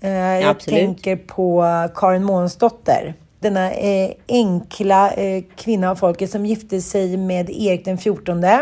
[0.00, 0.80] Eh, jag absolut.
[0.80, 3.14] tänker på Karin Månsdotter.
[3.40, 8.44] Denna eh, enkla eh, kvinna av folket som gifte sig med Erik den 14.
[8.44, 8.60] Eh,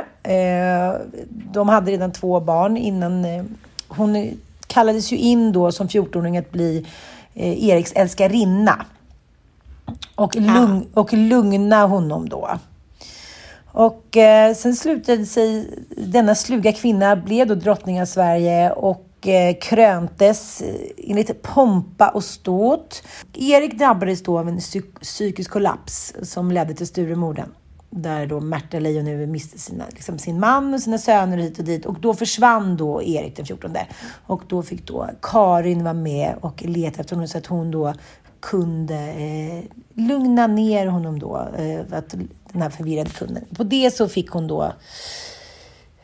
[1.53, 3.45] de hade redan två barn innan eh,
[3.89, 6.87] hon kallades ju in då som 14-åring att bli
[7.35, 8.85] eh, Eriks älskarinna.
[10.15, 12.51] Och, lugn, och lugna honom då.
[13.67, 19.57] Och eh, sen slutade sig denna sluga kvinna blev då drottning av Sverige och Eh,
[19.61, 20.63] kröntes
[20.97, 23.03] enligt pompa och ståt.
[23.35, 27.49] Erik drabbades då av en psyk- psykisk kollaps som ledde till Sturemorden.
[27.91, 31.87] Där då Märta Leijonhufvud miste sina, liksom sin man och sina söner hit och dit.
[31.87, 33.77] Och då försvann då Erik den 14.
[34.27, 37.95] Och då fick då Karin vara med och leta efter honom så att hon då
[38.41, 39.63] kunde eh,
[39.95, 41.49] lugna ner honom då.
[41.59, 42.15] Eh, att
[42.53, 43.45] den här förvirrade kunden.
[43.57, 44.73] På det så fick hon då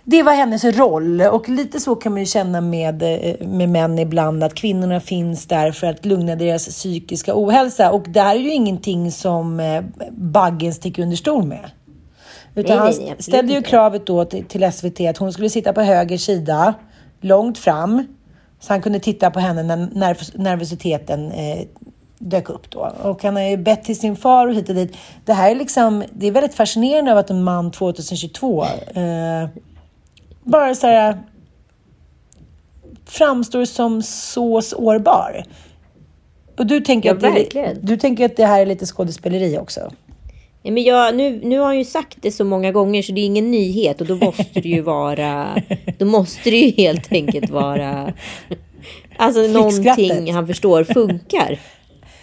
[0.05, 3.98] det var hennes roll och lite så kan man ju känna med, eh, med män
[3.98, 8.40] ibland att kvinnorna finns där för att lugna deras psykiska ohälsa och det här är
[8.40, 11.70] ju ingenting som eh, Baggen sticker under stol med.
[12.55, 15.72] Utan Nej, nej, han ställde ju kravet då till, till SVT att hon skulle sitta
[15.72, 16.74] på höger sida,
[17.20, 18.07] långt fram,
[18.61, 21.66] så han kunde titta på henne när nervos- nervositeten eh,
[22.18, 22.92] dök upp då.
[23.03, 24.96] Och han har ju bett till sin far och hit och dit.
[25.24, 29.48] Det här är liksom, det är väldigt fascinerande av att en man 2022 eh,
[30.45, 31.18] bara så här
[33.07, 35.45] framstår som så sårbar.
[36.59, 39.93] Och du tänker, Ja, att det, du tänker att det här är lite skådespeleri också?
[40.62, 43.20] Ja, men jag, nu, nu har han ju sagt det så många gånger så det
[43.20, 45.62] är ingen nyhet och då måste det ju vara...
[45.99, 48.12] Då måste det ju helt enkelt vara...
[49.16, 51.59] Alltså någonting han förstår funkar.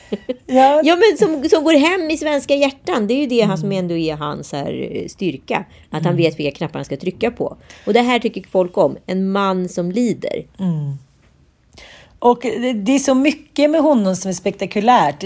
[0.46, 3.08] Ja, Ja men som, som går hem i svenska hjärtan.
[3.08, 5.66] Det är ju det han som ändå är hans här, eh, styrka.
[5.90, 7.58] Att han vet vilka knappar han ska trycka på.
[7.86, 8.98] Och det här tycker folk om.
[9.06, 10.46] En man som lider.
[12.20, 12.40] Och
[12.76, 15.20] det, är så mycket med honom som är spektakulärt.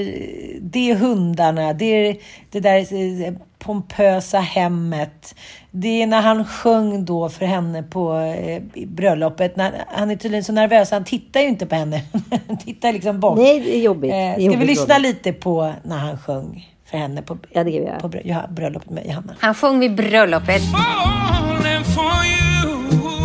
[0.62, 2.18] Det, är hundarna, det är
[2.50, 2.78] det där
[3.26, 5.36] eh, pompösa hemmet.
[5.72, 9.56] Det är när han sjöng då för henne på eh, bröllopet.
[9.56, 12.02] När, han är tydligen så nervös, han tittar ju inte på henne.
[12.48, 13.38] han tittar liksom bort.
[13.38, 14.12] Nej, det är jobbigt.
[14.12, 17.38] Det är Eh, ska jobbigt, vi lyssna lite på när han sjöng för henne på,
[17.52, 17.64] Ja,
[18.02, 18.10] på
[18.50, 19.36] bröllopet med Johanna?
[19.40, 20.62] Han sjöng vid bröllopet,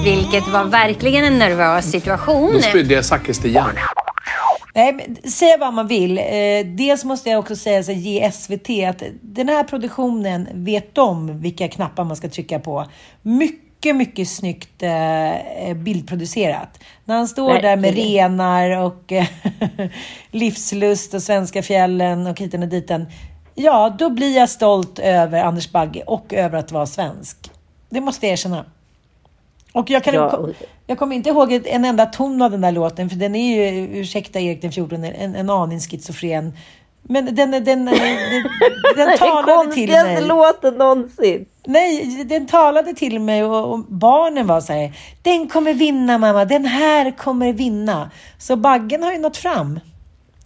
[0.08, 2.52] vilket var verkligen en nervös situation.
[2.52, 3.70] Då spydde jag sakristian.
[4.74, 6.18] Nej, säga vad man vill.
[6.18, 6.24] Eh,
[6.66, 11.68] dels måste jag också säga så ge SVT att den här produktionen vet om vilka
[11.68, 12.86] knappar man ska trycka på.
[13.22, 16.80] Mycket mycket, mycket snyggt eh, bildproducerat.
[17.04, 18.30] När han står där med Verkligen.
[18.30, 19.26] renar och eh,
[20.30, 23.06] livslust och svenska fjällen och hiten och diten.
[23.54, 27.50] Ja, då blir jag stolt över Anders Bagge och över att vara svensk.
[27.90, 28.64] Det måste jag erkänna.
[29.78, 30.48] Och jag, kan, Ja,
[30.86, 34.00] jag kommer inte ihåg en enda ton av den där låten, för den är ju,
[34.00, 36.52] ursäkta Erik den 14, en, en aning schizofren.
[37.02, 37.86] Men den, den, den, den,
[38.96, 40.26] den talade till konstigaste mig.
[40.26, 41.46] låten någonsin.
[41.66, 44.92] Nej, den talade till mig och, och barnen var så här.
[45.22, 48.10] Den kommer vinna mamma, den här kommer vinna.
[48.38, 49.80] Så Baggen har ju nått fram.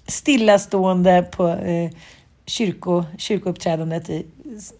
[0.07, 1.91] Stillastående på eh,
[2.47, 4.27] kyrko, kyrkouppträdandet i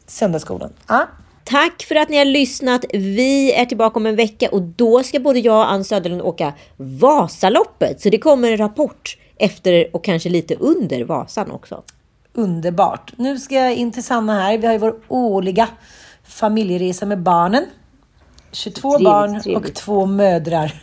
[0.07, 0.73] söndagsskolan.
[0.89, 1.07] Ja.
[1.53, 2.85] Tack för att ni har lyssnat.
[2.93, 6.53] Vi är tillbaka om en vecka och då ska både jag och Ann Söderlund åka
[6.77, 8.01] Vasaloppet.
[8.01, 11.83] Så det kommer en rapport efter och kanske lite under Vasan också.
[12.35, 13.13] Underbart.
[13.17, 14.59] Nu ska jag in till Sanna här.
[14.59, 15.69] Vi har ju vår årliga
[16.25, 17.65] familjeresa med barnen.
[18.53, 19.69] 22 Trevligt, barn trevligt.
[19.71, 20.83] och två mödrar.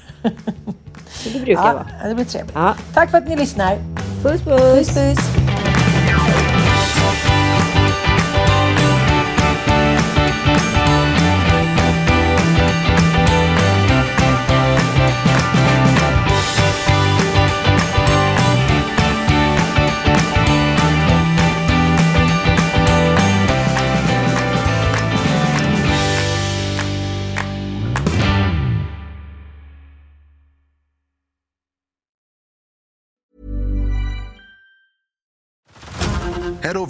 [1.34, 2.10] Det brukar Ja, vara.
[2.10, 2.56] det blir trevligt.
[2.56, 2.76] Ja.
[2.94, 3.78] Tack för att ni lyssnar.
[4.24, 4.88] Puss puss!
[4.88, 5.39] Puss puss!